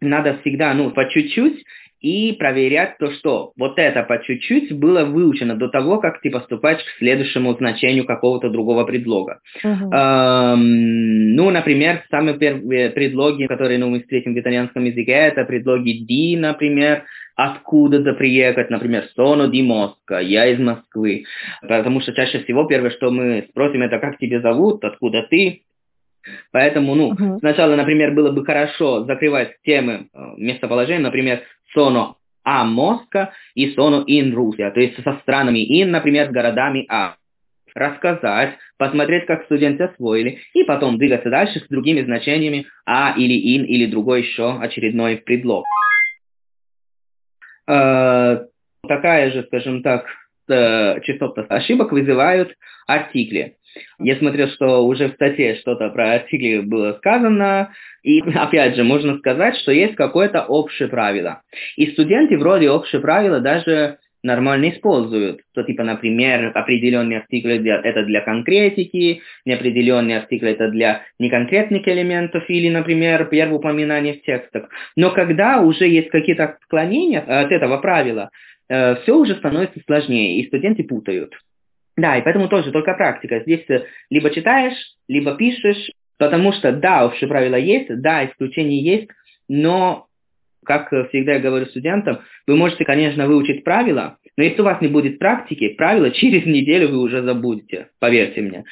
надо 0.00 0.38
всегда, 0.40 0.74
ну, 0.74 0.90
по 0.90 1.08
чуть-чуть 1.08 1.64
и 2.02 2.32
проверять 2.32 2.98
то, 2.98 3.12
что 3.12 3.52
вот 3.56 3.78
это 3.78 4.02
по 4.02 4.20
чуть-чуть 4.22 4.76
было 4.76 5.04
выучено 5.04 5.54
до 5.54 5.68
того, 5.68 5.98
как 5.98 6.20
ты 6.20 6.30
поступаешь 6.30 6.82
к 6.82 6.98
следующему 6.98 7.54
значению 7.54 8.04
какого-то 8.04 8.50
другого 8.50 8.84
предлога. 8.84 9.40
Uh-huh. 9.64 9.90
Эм, 9.92 11.36
ну, 11.36 11.50
например, 11.50 12.02
самые 12.10 12.36
первые 12.36 12.90
предлоги, 12.90 13.46
которые 13.46 13.78
ну, 13.78 13.88
мы 13.88 14.00
встретим 14.00 14.34
в 14.34 14.38
итальянском 14.38 14.84
языке, 14.84 15.12
это 15.12 15.44
предлоги 15.44 15.92
«ди», 15.92 16.36
например, 16.36 17.04
откуда-то 17.36 18.14
приехать, 18.14 18.68
например, 18.68 19.04
«sono 19.16 19.48
di 19.48 19.62
Mosca», 19.62 20.20
«я 20.20 20.46
из 20.46 20.58
Москвы», 20.58 21.24
потому 21.62 22.00
что 22.00 22.12
чаще 22.12 22.40
всего 22.40 22.64
первое, 22.64 22.90
что 22.90 23.12
мы 23.12 23.46
спросим, 23.48 23.82
это 23.82 23.98
«как 24.00 24.18
тебя 24.18 24.40
зовут?», 24.40 24.84
«откуда 24.84 25.22
ты?», 25.30 25.62
Поэтому, 26.52 26.94
ну, 26.94 27.12
uh-huh. 27.12 27.38
сначала, 27.40 27.74
например, 27.74 28.12
было 28.12 28.30
бы 28.30 28.44
хорошо 28.44 29.04
закрывать 29.04 29.56
темы 29.64 30.06
э, 30.14 30.18
местоположения, 30.36 31.02
например, 31.02 31.40
sono 31.72 32.18
a 32.44 32.64
Mosca 32.64 33.32
и 33.54 33.72
sono 33.72 34.02
in 34.06 34.32
Russia, 34.34 34.70
то 34.72 34.80
есть 34.80 35.02
со 35.02 35.18
странами 35.22 35.60
in, 35.60 35.86
например, 35.86 36.28
с 36.28 36.32
городами 36.32 36.86
А. 36.88 37.16
Рассказать, 37.74 38.58
посмотреть, 38.76 39.26
как 39.26 39.44
студенты 39.44 39.84
освоили, 39.84 40.40
и 40.52 40.64
потом 40.64 40.98
двигаться 40.98 41.30
дальше 41.30 41.60
с 41.60 41.68
другими 41.68 42.02
значениями 42.02 42.66
А 42.84 43.14
или 43.16 43.34
in, 43.34 43.64
или 43.64 43.86
другой 43.86 44.22
еще 44.22 44.58
очередной 44.58 45.18
предлог. 45.18 45.64
Э, 47.66 48.46
такая 48.86 49.30
же, 49.30 49.44
скажем 49.44 49.82
так, 49.82 50.06
э, 50.48 51.00
частота 51.02 51.42
ошибок 51.48 51.92
вызывают 51.92 52.54
артикли. 52.86 53.56
Я 53.98 54.16
смотрел, 54.16 54.48
что 54.48 54.84
уже 54.86 55.08
в 55.08 55.14
статье 55.14 55.56
что-то 55.56 55.88
про 55.90 56.14
артикли 56.14 56.58
было 56.60 56.94
сказано, 56.94 57.72
и 58.02 58.20
опять 58.34 58.76
же, 58.76 58.84
можно 58.84 59.18
сказать, 59.18 59.56
что 59.56 59.72
есть 59.72 59.94
какое-то 59.94 60.44
общее 60.44 60.88
правило. 60.88 61.42
И 61.76 61.86
студенты 61.92 62.36
вроде 62.38 62.70
общее 62.70 63.00
правило 63.00 63.40
даже 63.40 63.98
нормально 64.22 64.70
используют. 64.70 65.40
То, 65.54 65.62
типа, 65.62 65.82
например, 65.82 66.52
определенные 66.54 67.20
артикли 67.20 67.58
для, 67.58 67.80
это 67.82 68.04
для 68.04 68.20
конкретики, 68.20 69.22
неопределенные 69.44 70.18
артикли 70.18 70.52
это 70.52 70.68
для 70.68 71.02
неконкретных 71.18 71.86
элементов 71.86 72.44
или, 72.48 72.68
например, 72.68 73.26
первое 73.26 73.58
упоминание 73.58 74.14
в 74.14 74.22
текстах. 74.22 74.68
Но 74.96 75.10
когда 75.10 75.60
уже 75.60 75.88
есть 75.88 76.10
какие-то 76.10 76.44
отклонения 76.44 77.20
от 77.20 77.50
этого 77.50 77.78
правила, 77.78 78.30
э, 78.68 78.96
все 79.02 79.16
уже 79.16 79.34
становится 79.34 79.80
сложнее, 79.86 80.40
и 80.40 80.46
студенты 80.46 80.84
путают. 80.84 81.34
Да, 81.96 82.16
и 82.16 82.22
поэтому 82.22 82.48
тоже 82.48 82.72
только 82.72 82.94
практика. 82.94 83.40
Здесь 83.40 83.66
либо 84.10 84.30
читаешь, 84.30 84.76
либо 85.08 85.34
пишешь, 85.34 85.90
потому 86.18 86.52
что 86.52 86.72
да, 86.72 87.04
общее 87.04 87.28
правило 87.28 87.56
есть, 87.56 87.88
да, 88.00 88.24
исключения 88.24 88.80
есть, 88.80 89.08
но, 89.48 90.06
как 90.64 90.88
всегда 91.08 91.34
я 91.34 91.40
говорю 91.40 91.66
студентам, 91.66 92.20
вы 92.46 92.56
можете, 92.56 92.84
конечно, 92.84 93.26
выучить 93.26 93.64
правила, 93.64 94.16
но 94.36 94.44
если 94.44 94.62
у 94.62 94.64
вас 94.64 94.80
не 94.80 94.88
будет 94.88 95.18
практики, 95.18 95.68
правила 95.70 96.10
через 96.10 96.46
неделю 96.46 96.88
вы 96.88 96.98
уже 96.98 97.22
забудете, 97.22 97.88
поверьте 97.98 98.40
мне. 98.40 98.64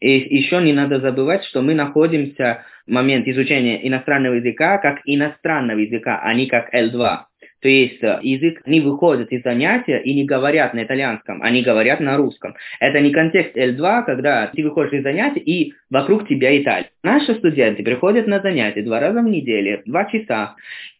И 0.00 0.36
еще 0.36 0.60
не 0.60 0.72
надо 0.72 1.00
забывать, 1.00 1.44
что 1.44 1.62
мы 1.62 1.74
находимся 1.74 2.64
в 2.86 2.90
момент 2.90 3.26
изучения 3.26 3.86
иностранного 3.86 4.34
языка 4.34 4.78
как 4.78 5.00
иностранного 5.04 5.78
языка, 5.78 6.20
а 6.22 6.34
не 6.34 6.46
как 6.46 6.74
L2. 6.74 7.20
То 7.64 7.68
есть 7.70 8.02
э, 8.02 8.18
язык 8.20 8.60
не 8.66 8.82
выходит 8.82 9.32
из 9.32 9.42
занятия 9.42 9.98
и 9.98 10.12
не 10.12 10.26
говорят 10.26 10.74
на 10.74 10.84
итальянском, 10.84 11.40
они 11.40 11.62
говорят 11.62 11.98
на 11.98 12.18
русском. 12.18 12.54
Это 12.78 13.00
не 13.00 13.10
контекст 13.10 13.56
L2, 13.56 14.04
когда 14.04 14.48
ты 14.48 14.62
выходишь 14.62 14.92
из 14.92 15.02
занятия 15.02 15.40
и 15.40 15.72
вокруг 15.88 16.28
тебя 16.28 16.60
Италия. 16.60 16.90
Наши 17.02 17.34
студенты 17.36 17.82
приходят 17.82 18.26
на 18.26 18.40
занятия 18.40 18.82
два 18.82 19.00
раза 19.00 19.22
в 19.22 19.24
неделю, 19.24 19.80
два 19.86 20.04
часа. 20.10 20.56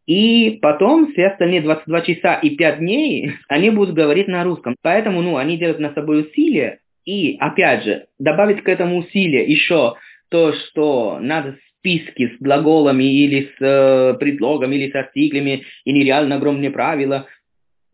И 0.07 0.59
потом 0.62 1.12
все 1.12 1.27
остальные 1.27 1.61
22 1.61 2.00
часа 2.00 2.35
и 2.37 2.57
5 2.57 2.79
дней 2.79 3.33
они 3.48 3.68
будут 3.68 3.94
говорить 3.94 4.29
на 4.29 4.42
русском. 4.42 4.74
Поэтому 4.81 5.20
ну, 5.20 5.37
они 5.37 5.59
делают 5.59 5.81
на 5.81 5.92
собой 5.92 6.22
усилия. 6.22 6.79
И 7.05 7.37
опять 7.40 7.85
же, 7.85 8.07
добавить 8.18 8.62
к 8.62 8.68
этому 8.70 9.00
усилия 9.00 9.44
еще 9.44 9.96
то, 10.31 10.55
что 10.55 11.18
надо 11.20 11.57
списки 11.85 12.35
с 12.35 12.42
глаголами 12.42 13.05
или 13.05 13.51
с 13.59 13.62
э, 13.62 14.14
предлогами 14.18 14.77
или 14.77 14.90
с 14.90 14.94
артиклями 14.94 15.64
и 15.85 15.92
нереально 15.92 16.37
огромные 16.37 16.70
правила. 16.70 17.27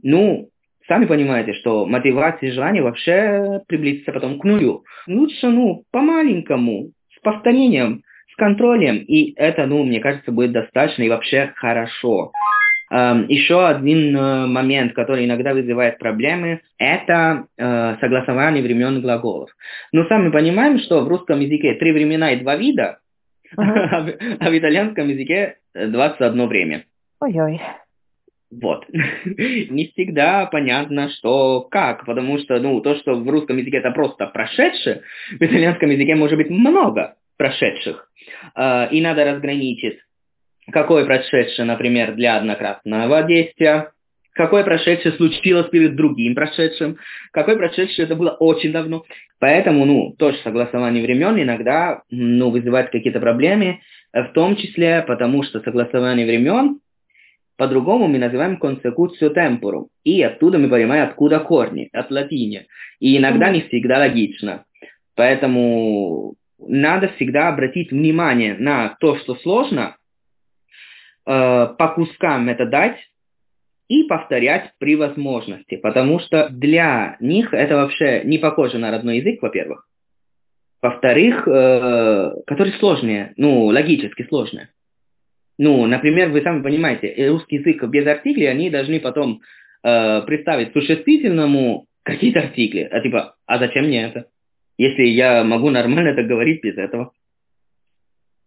Ну, 0.03 0.48
сами 0.87 1.07
понимаете, 1.07 1.55
что 1.55 1.87
мотивация 1.87 2.48
и 2.48 2.53
желание 2.53 2.83
вообще 2.83 3.61
приблизится 3.66 4.12
потом 4.12 4.38
к 4.38 4.44
нулю. 4.44 4.85
Лучше, 5.09 5.48
ну, 5.48 5.85
по-маленькому, 5.90 6.92
с 7.16 7.20
повторением, 7.20 8.03
с 8.33 8.37
контролем, 8.37 8.98
и 8.98 9.35
это, 9.37 9.66
ну, 9.66 9.83
мне 9.83 9.98
кажется, 9.98 10.31
будет 10.31 10.53
достаточно 10.53 11.03
и 11.03 11.09
вообще 11.09 11.53
хорошо. 11.57 12.31
Эм, 12.92 13.26
еще 13.29 13.66
один 13.66 14.16
э, 14.16 14.46
момент, 14.46 14.94
который 14.94 15.24
иногда 15.24 15.53
вызывает 15.53 15.98
проблемы, 15.98 16.61
это 16.79 17.46
э, 17.59 17.96
согласование 18.00 18.62
времен 18.62 19.00
глаголов. 19.00 19.50
Но 19.92 20.05
сами 20.07 20.31
понимаем, 20.31 20.79
что 20.79 21.00
в 21.00 21.09
русском 21.09 21.40
языке 21.40 21.74
три 21.74 21.92
времена 21.92 22.33
и 22.33 22.40
два 22.40 22.57
вида, 22.57 22.98
а, 23.56 24.50
в 24.50 24.58
итальянском 24.58 25.08
языке 25.08 25.56
21 25.74 26.46
время. 26.46 26.84
Ой-ой. 27.20 27.60
Вот. 28.50 28.84
Не 28.92 29.90
всегда 29.92 30.46
понятно, 30.46 31.10
что 31.10 31.62
как, 31.62 32.04
потому 32.04 32.38
что, 32.38 32.58
ну, 32.58 32.80
то, 32.80 32.96
что 32.96 33.14
в 33.14 33.28
русском 33.28 33.56
языке 33.58 33.78
это 33.78 33.92
просто 33.92 34.26
прошедшее, 34.26 35.02
в 35.30 35.42
итальянском 35.42 35.90
языке 35.90 36.16
может 36.16 36.36
быть 36.36 36.50
много 36.50 37.14
прошедших. 37.36 38.10
А, 38.54 38.86
и 38.90 39.00
надо 39.00 39.24
разграничить, 39.24 40.00
какое 40.70 41.04
прошедшее, 41.04 41.64
например, 41.64 42.14
для 42.14 42.36
однократного 42.38 43.22
действия, 43.22 43.92
какое 44.40 44.64
прошедшее 44.64 45.12
случилось 45.16 45.68
перед 45.68 45.96
другим 45.96 46.35
прошедшим, 46.35 46.96
какое 47.31 47.57
прошедшее 47.57 48.07
это 48.07 48.16
было 48.16 48.31
очень 48.31 48.72
давно. 48.72 49.05
Поэтому, 49.38 49.85
ну, 49.85 50.14
тоже 50.18 50.38
согласование 50.42 51.03
времен 51.03 51.38
иногда, 51.38 52.00
ну, 52.11 52.48
вызывает 52.48 52.88
какие-то 52.88 53.20
проблемы, 53.20 53.81
в 54.14 54.29
том 54.33 54.57
числе 54.57 55.05
потому, 55.07 55.42
что 55.42 55.61
согласование 55.61 56.24
времен 56.24 56.81
по-другому 57.59 58.09
мы 58.09 58.16
называем 58.16 58.57
консекуцию 58.57 59.33
темпорум. 59.33 59.88
И 60.05 60.22
оттуда 60.22 60.57
мы 60.57 60.70
понимаем, 60.70 61.07
откуда 61.07 61.40
корни, 61.40 61.90
от 61.92 62.11
латини. 62.11 62.66
И 62.98 63.18
иногда 63.18 63.50
не 63.50 63.61
всегда 63.68 63.98
логично. 63.98 64.64
Поэтому 65.16 66.37
надо 66.59 67.09
всегда 67.09 67.48
обратить 67.48 67.90
внимание 67.90 68.57
на 68.59 68.96
то, 69.00 69.18
что 69.18 69.35
сложно, 69.35 69.98
э, 71.26 71.66
по 71.79 71.88
кускам 71.88 72.48
это 72.48 72.64
дать, 72.64 72.96
и 73.90 74.05
повторять 74.05 74.72
при 74.79 74.94
возможности, 74.94 75.74
потому 75.74 76.20
что 76.20 76.48
для 76.48 77.16
них 77.18 77.53
это 77.53 77.74
вообще 77.74 78.22
не 78.24 78.38
похоже 78.38 78.79
на 78.79 78.92
родной 78.92 79.18
язык, 79.18 79.42
во-первых. 79.42 79.85
Во-вторых, 80.81 81.46
э, 81.48 82.35
которые 82.46 82.79
сложные, 82.79 83.35
ну, 83.37 83.64
логически 83.64 84.22
сложные. 84.29 84.68
Ну, 85.59 85.87
например, 85.87 86.31
вы 86.31 86.40
сами 86.40 86.62
понимаете, 86.62 87.29
русский 87.31 87.57
язык 87.57 87.83
без 87.88 88.07
артиклей, 88.07 88.48
они 88.48 88.70
должны 88.70 89.00
потом 89.00 89.40
э, 89.83 90.22
представить 90.22 90.72
существительному 90.72 91.87
какие-то 92.05 92.38
артикли. 92.38 92.88
А 92.92 93.00
типа, 93.00 93.35
а 93.44 93.59
зачем 93.59 93.87
мне 93.87 94.05
это? 94.05 94.26
Если 94.79 95.03
я 95.03 95.42
могу 95.42 95.68
нормально 95.68 96.11
это 96.11 96.22
говорить 96.22 96.62
без 96.62 96.79
этого. 96.79 97.11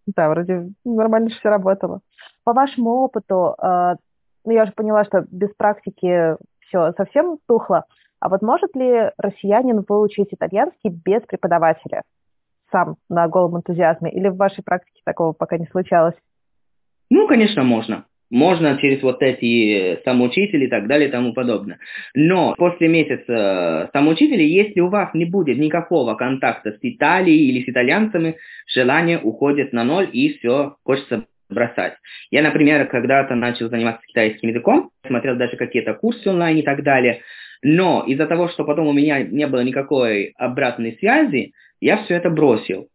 Да, 0.05 0.29
вроде 0.29 0.69
нормально 0.85 1.31
все 1.31 1.49
работало. 1.49 1.99
По 2.45 2.53
вашему 2.53 2.91
опыту, 2.91 3.55
э, 3.61 3.95
ну, 4.45 4.51
я 4.51 4.63
уже 4.63 4.71
поняла, 4.73 5.05
что 5.05 5.25
без 5.31 5.49
практики 5.55 6.35
все 6.61 6.93
совсем 6.97 7.37
тухло. 7.47 7.85
А 8.19 8.29
вот 8.29 8.41
может 8.41 8.75
ли 8.75 9.11
россиянин 9.17 9.83
выучить 9.87 10.29
итальянский 10.31 10.89
без 10.89 11.21
преподавателя? 11.23 12.03
Сам 12.71 12.95
на 13.09 13.27
голом 13.27 13.57
энтузиазме? 13.57 14.11
Или 14.11 14.29
в 14.29 14.37
вашей 14.37 14.63
практике 14.63 15.01
такого 15.05 15.33
пока 15.33 15.57
не 15.57 15.67
случалось? 15.67 16.15
Ну, 17.09 17.27
конечно, 17.27 17.63
можно. 17.63 18.05
Можно 18.31 18.77
через 18.77 19.03
вот 19.03 19.21
эти 19.21 20.01
самоучители 20.03 20.65
и 20.65 20.69
так 20.69 20.87
далее 20.87 21.07
и 21.07 21.11
тому 21.11 21.33
подобное. 21.33 21.77
Но 22.15 22.55
после 22.57 22.87
месяца 22.87 23.91
самоучителей, 23.93 24.47
если 24.47 24.79
у 24.79 24.87
вас 24.87 25.13
не 25.13 25.25
будет 25.25 25.59
никакого 25.59 26.15
контакта 26.15 26.71
с 26.71 26.79
Италией 26.81 27.49
или 27.49 27.63
с 27.63 27.69
итальянцами, 27.69 28.37
желание 28.73 29.19
уходит 29.19 29.71
на 29.71 29.83
ноль 29.83 30.09
и 30.11 30.33
все, 30.33 30.77
хочется 30.83 31.25
бросать. 31.53 31.93
Я, 32.31 32.41
например, 32.41 32.87
когда-то 32.87 33.35
начал 33.35 33.69
заниматься 33.69 34.01
китайским 34.07 34.49
языком, 34.49 34.89
смотрел 35.05 35.35
даже 35.37 35.55
какие-то 35.55 35.93
курсы 35.93 36.29
онлайн 36.29 36.57
и 36.57 36.63
так 36.63 36.83
далее, 36.83 37.21
но 37.61 38.03
из-за 38.05 38.27
того, 38.27 38.49
что 38.49 38.65
потом 38.65 38.87
у 38.87 38.93
меня 38.93 39.23
не 39.23 39.47
было 39.47 39.61
никакой 39.61 40.33
обратной 40.37 40.97
связи, 40.99 41.53
я 41.79 42.03
все 42.03 42.15
это 42.15 42.29
бросил. 42.29 42.87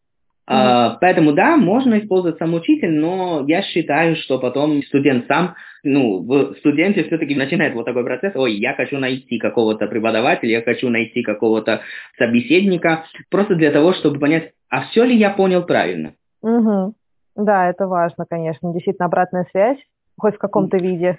Mm-hmm. 0.49 0.97
Поэтому 1.01 1.33
да, 1.33 1.57
можно 1.57 1.99
использовать 1.99 2.39
сам 2.39 2.55
учитель, 2.55 2.93
но 2.93 3.45
я 3.47 3.63
считаю, 3.63 4.17
что 4.17 4.39
потом 4.39 4.83
студент 4.85 5.27
сам, 5.27 5.55
ну, 5.85 6.21
в 6.21 6.55
студенте 6.61 7.05
все-таки 7.05 7.35
начинает 7.35 7.75
вот 7.75 7.85
такой 7.85 8.03
процесс, 8.03 8.35
ой, 8.35 8.55
я 8.55 8.73
хочу 8.75 8.99
найти 8.99 9.39
какого-то 9.39 9.87
преподавателя, 9.89 10.51
я 10.51 10.63
хочу 10.63 10.89
найти 10.89 11.23
какого-то 11.23 11.83
собеседника, 12.17 13.05
просто 13.31 13.57
для 13.57 13.71
того, 13.71 13.93
чтобы 13.93 14.19
понять, 14.19 14.53
а 14.71 14.85
все 14.87 15.05
ли 15.05 15.17
я 15.17 15.31
понял 15.31 15.65
правильно. 15.65 16.15
Mm-hmm. 16.43 16.93
Да, 17.39 17.71
это 17.71 17.87
важно, 17.87 18.27
конечно. 18.29 18.73
Действительно, 18.73 19.07
обратная 19.07 19.47
связь, 19.53 19.79
хоть 20.19 20.35
в 20.35 20.39
каком-то 20.39 20.77
виде. 20.77 21.19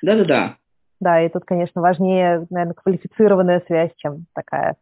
Да-да-да. 0.00 0.56
Да, 1.00 1.20
и 1.20 1.28
тут, 1.28 1.44
конечно, 1.44 1.82
важнее, 1.82 2.46
наверное, 2.50 2.74
квалифицированная 2.74 3.60
связь, 3.66 3.90
чем 3.96 4.26
такая, 4.32 4.76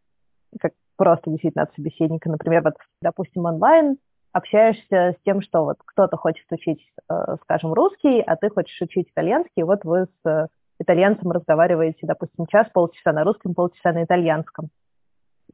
как 0.61 0.73
просто 0.95 1.31
действительно 1.31 1.63
от 1.63 1.73
собеседника. 1.73 2.29
Например, 2.29 2.61
вот, 2.63 2.75
допустим, 3.01 3.45
онлайн 3.45 3.97
общаешься 4.31 5.15
с 5.17 5.23
тем, 5.25 5.41
что 5.41 5.65
вот 5.65 5.77
кто-то 5.83 6.17
хочет 6.17 6.45
учить, 6.51 6.85
э, 7.09 7.35
скажем, 7.41 7.73
русский, 7.73 8.21
а 8.21 8.35
ты 8.35 8.49
хочешь 8.49 8.79
учить 8.79 9.09
итальянский, 9.09 9.63
вот 9.63 9.83
вы 9.85 10.05
с 10.05 10.29
э, 10.29 10.47
итальянцем 10.79 11.31
разговариваете, 11.31 11.99
допустим, 12.03 12.45
час, 12.45 12.67
полчаса 12.73 13.11
на 13.11 13.23
русском, 13.23 13.55
полчаса 13.55 13.91
на 13.91 14.03
итальянском. 14.03 14.69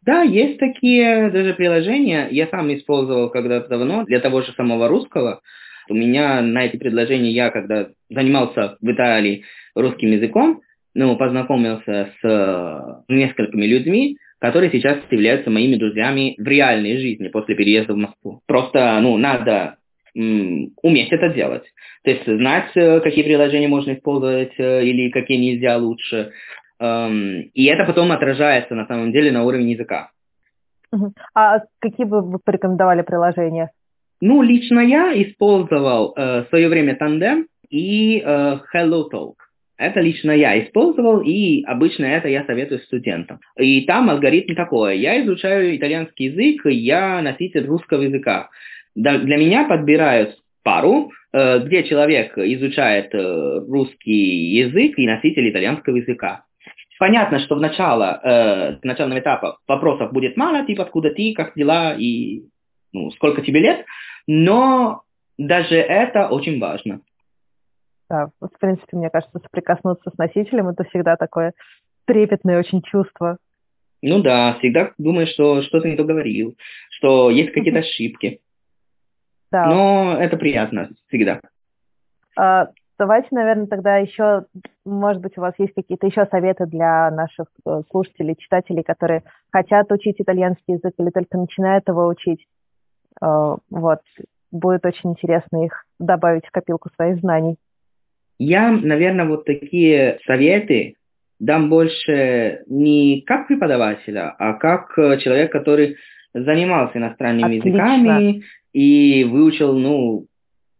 Да, 0.04 0.24
есть 0.24 0.58
такие 0.58 1.30
даже 1.30 1.54
приложения. 1.54 2.28
Я 2.32 2.48
сам 2.48 2.74
использовал 2.74 3.30
когда-то 3.30 3.70
давно 3.70 4.04
для 4.06 4.20
того 4.20 4.42
же 4.42 4.52
самого 4.54 4.88
русского. 4.88 5.42
У 5.90 5.94
меня 5.94 6.42
на 6.42 6.66
эти 6.66 6.78
предложения, 6.78 7.32
я 7.32 7.52
когда 7.52 7.90
занимался 8.10 8.78
в 8.82 8.92
Италии 8.92 9.44
русским 9.76 10.12
языком, 10.12 10.62
ну, 10.94 11.16
познакомился 11.18 12.10
с 12.20 12.28
э, 12.28 13.04
несколькими 13.08 13.66
людьми, 13.66 14.18
которые 14.40 14.72
сейчас 14.72 14.98
являются 15.10 15.50
моими 15.50 15.76
друзьями 15.76 16.36
в 16.38 16.48
реальной 16.48 16.98
жизни 16.98 17.30
после 17.30 17.56
переезда 17.56 17.94
в 17.94 17.98
Москву. 17.98 18.42
Просто, 18.48 19.00
ну, 19.02 19.18
надо 19.18 19.78
уметь 20.14 21.12
это 21.12 21.30
делать. 21.30 21.64
То 22.04 22.12
есть 22.12 22.26
знать, 22.26 22.72
э, 22.76 23.00
какие 23.00 23.24
приложения 23.24 23.68
можно 23.68 23.94
использовать 23.94 24.54
э, 24.58 24.84
или 24.84 25.10
какие 25.10 25.38
нельзя 25.38 25.78
лучше. 25.78 26.32
Эм, 26.82 27.42
и 27.54 27.66
это 27.66 27.86
потом 27.86 28.12
отражается 28.12 28.74
на 28.74 28.88
самом 28.88 29.12
деле 29.12 29.32
на 29.32 29.44
уровне 29.44 29.74
языка. 29.74 30.10
А 31.36 31.60
какие 31.80 32.08
бы 32.08 32.22
вы 32.22 32.40
порекомендовали 32.44 33.04
приложения? 33.04 33.70
Ну, 34.20 34.42
лично 34.42 34.80
я 34.80 35.14
использовал 35.14 36.14
э, 36.16 36.44
в 36.44 36.50
свое 36.50 36.70
время 36.70 36.98
Tandem 37.00 37.46
и 37.70 38.20
э, 38.20 38.58
HelloTalk. 38.74 39.36
Это 39.78 40.00
лично 40.00 40.32
я 40.32 40.60
использовал, 40.64 41.22
и 41.22 41.64
обычно 41.64 42.06
это 42.06 42.28
я 42.28 42.46
советую 42.46 42.80
студентам. 42.82 43.40
И 43.58 43.82
там 43.86 44.10
алгоритм 44.10 44.56
такой. 44.56 45.00
Я 45.00 45.24
изучаю 45.24 45.76
итальянский 45.76 46.28
язык, 46.28 46.66
я 46.66 47.22
носитель 47.22 47.68
русского 47.68 48.02
языка. 48.02 48.50
Для 48.96 49.38
меня 49.38 49.66
подбирают 49.66 50.36
пару, 50.64 51.12
э, 51.32 51.60
где 51.60 51.84
человек 51.84 52.36
изучает 52.38 53.14
э, 53.14 53.60
русский 53.68 54.56
язык 54.56 54.98
и 54.98 55.08
носитель 55.08 55.50
итальянского 55.50 55.98
языка. 55.98 56.44
Понятно, 57.02 57.40
что 57.40 57.56
в 57.56 57.60
начало, 57.60 58.20
э, 58.22 58.76
в 58.80 58.84
начальном 58.84 59.18
этапе 59.18 59.54
вопросов 59.68 60.14
будет 60.14 60.38
мало, 60.38 60.64
типа 60.64 60.84
откуда 60.84 61.10
ты, 61.10 61.34
как 61.36 61.56
дела 61.56 61.96
и 61.98 62.44
ну, 62.94 63.10
сколько 63.14 63.42
тебе 63.42 63.60
лет, 63.60 63.88
но 64.28 65.02
даже 65.36 65.78
это 65.78 66.28
очень 66.28 66.60
важно. 66.60 67.02
Да, 68.08 68.30
в 68.40 68.60
принципе, 68.60 68.98
мне 68.98 69.10
кажется, 69.10 69.40
соприкоснуться 69.40 70.12
с 70.12 70.18
носителем 70.20 70.68
это 70.68 70.84
всегда 70.84 71.16
такое 71.16 71.54
трепетное 72.06 72.60
очень 72.60 72.84
чувство. 72.84 73.38
Ну 74.04 74.22
да, 74.22 74.54
всегда 74.60 74.92
думаешь, 75.00 75.30
что 75.30 75.64
что-то 75.64 75.88
не 75.88 75.96
то 75.96 76.04
говорил, 76.04 76.56
что 76.92 77.32
есть 77.32 77.52
какие-то 77.52 77.80
ошибки. 77.80 78.42
Да. 79.52 79.66
Но 79.66 80.18
это 80.20 80.38
приятно 80.38 80.92
всегда. 81.08 81.42
А, 82.38 82.68
давайте, 83.02 83.30
наверное, 83.32 83.66
тогда 83.66 83.98
еще, 83.98 84.46
может 84.86 85.24
быть, 85.24 85.36
у 85.36 85.42
вас 85.42 85.56
есть 85.58 85.74
какие-то 85.74 86.06
еще 86.06 86.28
советы 86.28 86.68
для 86.68 87.10
наших 87.10 87.48
э, 87.66 87.82
слушателей, 87.90 88.36
читателей, 88.38 88.84
которые 88.84 89.24
хотят 89.52 89.92
учить 89.92 90.18
итальянский 90.20 90.76
язык 90.76 90.94
или 91.00 91.10
только 91.10 91.36
начинают 91.40 91.88
его 91.88 92.06
учить. 92.06 92.46
А, 93.20 93.58
вот, 93.72 94.02
будет 94.52 94.86
очень 94.86 95.12
интересно 95.14 95.66
их 95.66 95.84
добавить 96.00 96.46
в 96.46 96.52
копилку 96.52 96.90
своих 96.96 97.20
знаний. 97.22 97.56
Я, 98.38 98.70
наверное, 98.72 99.26
вот 99.26 99.46
такие 99.46 100.20
советы 100.28 100.94
дам 101.40 101.72
больше 101.72 102.62
не 102.68 103.24
как 103.26 103.48
преподавателя, 103.48 104.36
а 104.38 104.54
как 104.54 104.96
э, 105.00 105.18
человек, 105.22 105.52
который 105.52 105.96
занимался 106.36 107.00
иностранными 107.00 107.58
Отлично. 107.58 107.68
языками 107.68 108.44
и 108.74 109.24
выучил, 109.24 109.74
ну, 109.74 110.28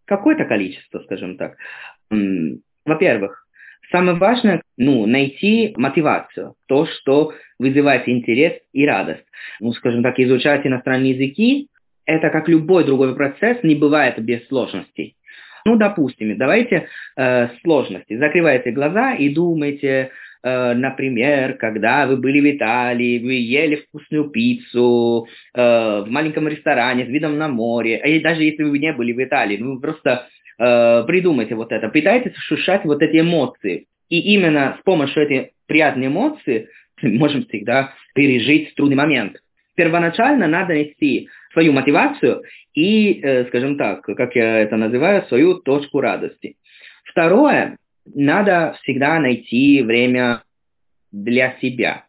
какое-то 0.06 0.46
количество, 0.46 1.00
скажем 1.00 1.38
так. 1.38 1.58
Во-первых, 2.86 3.46
самое 3.92 4.18
важное, 4.18 4.62
ну, 4.78 5.06
найти 5.06 5.74
мотивацию, 5.78 6.56
то, 6.68 6.86
что 6.86 7.34
вызывает 7.60 8.08
интерес 8.08 8.54
и 8.74 8.86
радость. 8.86 9.26
Ну, 9.60 9.72
скажем 9.74 10.04
так, 10.04 10.20
изучать 10.20 10.66
иностранные 10.66 11.12
языки, 11.12 11.68
это 12.06 12.30
как 12.30 12.50
любой 12.50 12.84
другой 12.84 13.16
процесс, 13.16 13.64
не 13.64 13.76
бывает 13.76 14.20
без 14.20 14.48
сложностей. 14.48 15.16
Ну, 15.64 15.78
допустим, 15.78 16.36
давайте 16.38 16.88
э, 17.16 17.50
сложности. 17.62 18.18
Закрывайте 18.18 18.72
глаза 18.72 19.14
и 19.14 19.30
думайте, 19.30 20.10
э, 20.44 20.74
например, 20.74 21.54
когда 21.58 22.08
вы 22.08 22.18
были 22.18 22.40
в 22.42 22.56
Италии, 22.58 23.20
вы 23.20 23.34
ели 23.34 23.76
вкусную 23.76 24.32
пиццу 24.32 25.28
э, 25.54 25.62
в 26.02 26.10
маленьком 26.10 26.48
ресторане 26.48 27.06
с 27.06 27.10
видом 27.10 27.38
на 27.38 27.48
море, 27.48 28.02
и 28.04 28.20
даже 28.22 28.44
если 28.44 28.64
вы 28.64 28.80
не 28.80 28.92
были 28.92 29.14
в 29.14 29.24
Италии, 29.24 29.58
ну, 29.58 29.80
просто 29.80 30.28
э, 30.62 31.04
придумайте 31.08 31.56
вот 31.56 31.72
это, 31.72 31.90
пытайтесь 31.90 32.34
ощущать 32.38 32.86
вот 32.86 33.02
эти 33.02 33.20
эмоции. 33.20 33.88
И 34.10 34.20
именно 34.34 34.78
с 34.80 34.84
помощью 34.84 35.24
этих 35.24 35.52
приятных 35.68 36.08
эмоций 36.08 36.68
мы 37.02 37.10
можем 37.20 37.46
всегда 37.46 37.94
пережить 38.14 38.76
трудный 38.76 38.96
момент. 38.96 39.38
Первоначально 39.76 40.48
надо 40.48 40.74
найти 40.74 41.30
свою 41.54 41.74
мотивацию 41.74 42.44
и, 42.74 43.20
э, 43.22 43.46
скажем 43.48 43.78
так, 43.78 44.02
как 44.04 44.36
я 44.36 44.60
это 44.60 44.78
называю, 44.78 45.24
свою 45.24 45.56
точку 45.56 46.02
радости. 46.02 46.56
Второе, 47.06 47.78
надо 48.06 48.76
всегда 48.82 49.20
найти 49.20 49.82
время 49.82 50.44
для 51.12 51.56
себя. 51.62 52.06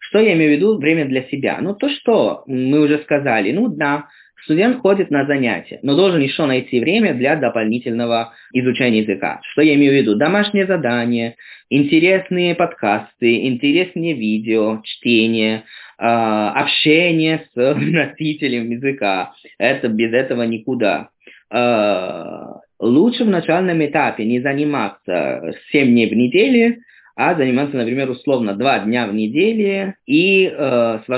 Что 0.00 0.18
я 0.18 0.34
имею 0.34 0.52
в 0.52 0.56
виду 0.56 0.78
время 0.78 1.06
для 1.06 1.22
себя? 1.24 1.58
Ну, 1.60 1.74
то, 1.74 1.88
что 1.88 2.42
мы 2.46 2.80
уже 2.80 2.98
сказали. 2.98 3.52
Ну, 3.52 3.68
да, 3.68 4.08
студент 4.44 4.80
ходит 4.80 5.10
на 5.10 5.26
занятия, 5.26 5.78
но 5.82 5.96
должен 5.96 6.20
еще 6.20 6.46
найти 6.46 6.80
время 6.80 7.14
для 7.14 7.36
дополнительного 7.36 8.32
изучения 8.52 9.00
языка. 9.00 9.40
Что 9.52 9.62
я 9.62 9.74
имею 9.74 9.92
в 9.92 9.96
виду? 9.96 10.14
Домашние 10.14 10.66
задания, 10.66 11.36
интересные 11.70 12.54
подкасты, 12.54 13.46
интересные 13.46 14.14
видео, 14.14 14.80
чтение, 14.84 15.64
а, 15.98 16.50
общение 16.52 17.46
с 17.54 17.74
носителем 17.74 18.70
языка. 18.70 19.32
Это 19.58 19.88
без 19.88 20.12
этого 20.12 20.42
никуда. 20.42 21.08
А, 21.50 22.60
лучше 22.80 23.24
в 23.24 23.28
начальном 23.28 23.84
этапе 23.84 24.24
не 24.24 24.40
заниматься 24.40 25.54
7 25.70 25.86
дней 25.86 26.08
в 26.08 26.14
неделю, 26.14 26.76
а 27.14 27.34
заниматься, 27.34 27.76
например, 27.76 28.10
условно 28.10 28.54
2 28.54 28.80
дня 28.80 29.06
в 29.06 29.14
неделю 29.14 29.94
и 30.06 30.46
э, 30.46 30.98
с 31.06 31.08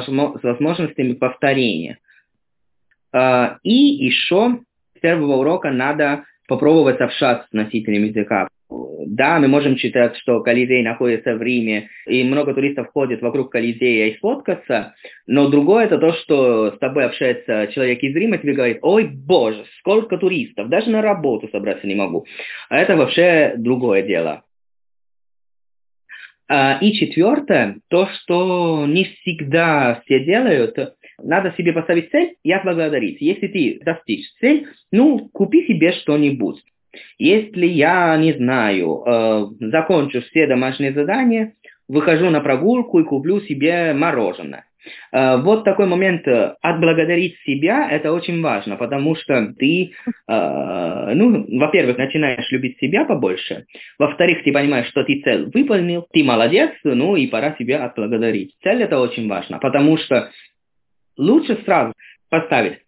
возможностями 0.42 1.12
повторения. 1.12 1.98
Э, 3.14 3.56
и 3.62 3.72
еще 3.72 4.58
с 4.96 5.00
первого 5.00 5.36
урока 5.36 5.70
надо 5.70 6.24
попробовать 6.48 7.00
общаться 7.00 7.46
с 7.48 7.52
носителем 7.52 8.04
языка. 8.04 8.48
Да, 9.06 9.38
мы 9.38 9.48
можем 9.48 9.76
читать, 9.76 10.16
что 10.16 10.40
Колизей 10.40 10.82
находится 10.82 11.36
в 11.36 11.42
Риме, 11.42 11.90
и 12.06 12.24
много 12.24 12.54
туристов 12.54 12.88
ходит 12.92 13.22
вокруг 13.22 13.52
Колизея 13.52 14.06
и 14.06 14.16
сфоткаться, 14.16 14.94
но 15.26 15.48
другое 15.48 15.84
это 15.84 15.98
то, 15.98 16.12
что 16.14 16.72
с 16.72 16.78
тобой 16.78 17.04
общается 17.04 17.68
человек 17.72 18.02
из 18.02 18.16
Рима, 18.16 18.38
тебе 18.38 18.54
говорит, 18.54 18.78
ой, 18.82 19.04
боже, 19.04 19.64
сколько 19.78 20.16
туристов, 20.16 20.68
даже 20.68 20.90
на 20.90 21.02
работу 21.02 21.48
собраться 21.52 21.86
не 21.86 21.94
могу. 21.94 22.26
А 22.68 22.78
это 22.78 22.96
вообще 22.96 23.54
другое 23.56 24.02
дело. 24.02 24.42
А, 26.48 26.78
и 26.80 26.92
четвертое, 26.92 27.78
то, 27.88 28.08
что 28.08 28.86
не 28.86 29.04
всегда 29.04 30.02
все 30.04 30.24
делают, 30.24 30.76
надо 31.22 31.54
себе 31.56 31.72
поставить 31.72 32.10
цель 32.10 32.36
и 32.42 32.52
отблагодарить. 32.52 33.20
Если 33.20 33.46
ты 33.48 33.80
достичь 33.84 34.26
цель, 34.40 34.66
ну, 34.92 35.28
купи 35.32 35.66
себе 35.66 35.92
что-нибудь. 35.92 36.62
Если 37.18 37.66
я, 37.66 38.16
не 38.16 38.32
знаю, 38.34 39.02
э, 39.04 39.46
закончу 39.60 40.22
все 40.22 40.46
домашние 40.46 40.92
задания, 40.92 41.54
выхожу 41.88 42.30
на 42.30 42.40
прогулку 42.40 43.00
и 43.00 43.04
куплю 43.04 43.40
себе 43.40 43.92
мороженое. 43.94 44.64
Э, 45.12 45.38
вот 45.38 45.64
такой 45.64 45.86
момент 45.86 46.26
э, 46.26 46.54
отблагодарить 46.60 47.36
себя, 47.44 47.88
это 47.90 48.12
очень 48.12 48.42
важно, 48.42 48.76
потому 48.76 49.16
что 49.16 49.54
ты, 49.58 49.92
э, 50.06 51.12
ну, 51.14 51.46
во-первых, 51.58 51.98
начинаешь 51.98 52.50
любить 52.50 52.78
себя 52.78 53.04
побольше, 53.04 53.66
во-вторых, 53.98 54.42
ты 54.44 54.52
понимаешь, 54.52 54.88
что 54.88 55.04
ты 55.04 55.20
цель 55.22 55.50
выполнил, 55.52 56.06
ты 56.12 56.22
молодец, 56.24 56.70
ну 56.84 57.16
и 57.16 57.26
пора 57.26 57.54
себя 57.58 57.84
отблагодарить. 57.84 58.54
Цель 58.62 58.82
это 58.82 59.00
очень 59.00 59.28
важно, 59.28 59.58
потому 59.58 59.96
что 59.96 60.30
лучше 61.16 61.62
сразу 61.64 61.92
поставить 62.28 62.78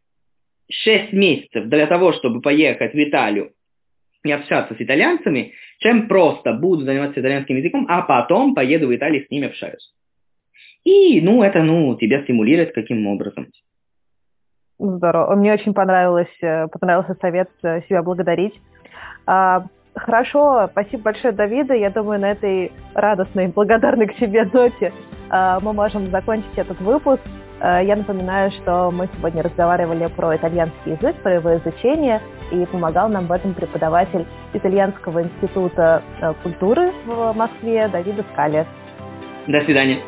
6 0.70 1.12
месяцев 1.12 1.66
для 1.66 1.86
того, 1.86 2.12
чтобы 2.12 2.40
поехать 2.40 2.92
в 2.92 2.98
Италию 2.98 3.52
и 4.24 4.32
общаться 4.32 4.74
с 4.74 4.80
итальянцами, 4.80 5.52
чем 5.78 6.08
просто 6.08 6.52
буду 6.52 6.84
заниматься 6.84 7.20
итальянским 7.20 7.56
языком, 7.56 7.86
а 7.88 8.02
потом 8.02 8.54
поеду 8.54 8.88
в 8.88 8.94
Италию 8.94 9.24
с 9.24 9.30
ними 9.30 9.46
общаюсь. 9.46 9.92
И, 10.84 11.20
ну, 11.20 11.42
это, 11.42 11.62
ну, 11.62 11.96
тебя 11.96 12.22
стимулирует 12.22 12.72
каким 12.72 13.06
образом. 13.06 13.48
Здорово. 14.78 15.34
Мне 15.36 15.52
очень 15.52 15.74
понравилось, 15.74 16.28
э, 16.42 16.68
понравился 16.68 17.16
совет 17.20 17.48
э, 17.62 17.80
себя 17.88 18.02
благодарить. 18.02 18.54
А, 19.26 19.64
хорошо, 19.94 20.68
спасибо 20.70 21.04
большое, 21.04 21.32
Давида. 21.32 21.74
Я 21.74 21.90
думаю, 21.90 22.20
на 22.20 22.32
этой 22.32 22.72
радостной, 22.94 23.46
благодарной 23.54 24.06
к 24.06 24.18
себе 24.18 24.44
ноте 24.44 24.92
а, 25.30 25.60
мы 25.60 25.72
можем 25.72 26.10
закончить 26.10 26.56
этот 26.56 26.80
выпуск. 26.80 27.22
А, 27.60 27.82
я 27.82 27.96
напоминаю, 27.96 28.50
что 28.50 28.90
мы 28.90 29.08
сегодня 29.16 29.42
разговаривали 29.42 30.06
про 30.08 30.36
итальянский 30.36 30.92
язык, 30.92 31.16
про 31.22 31.34
его 31.34 31.56
изучение, 31.56 32.20
и 32.50 32.64
помогал 32.66 33.08
нам 33.08 33.26
в 33.26 33.32
этом 33.32 33.54
преподаватель 33.54 34.26
Итальянского 34.52 35.22
института 35.22 36.02
э, 36.20 36.34
культуры 36.42 36.92
в 37.06 37.32
Москве 37.32 37.88
Давида 37.88 38.24
Скали. 38.32 38.66
До 39.46 39.60
свидания. 39.62 39.98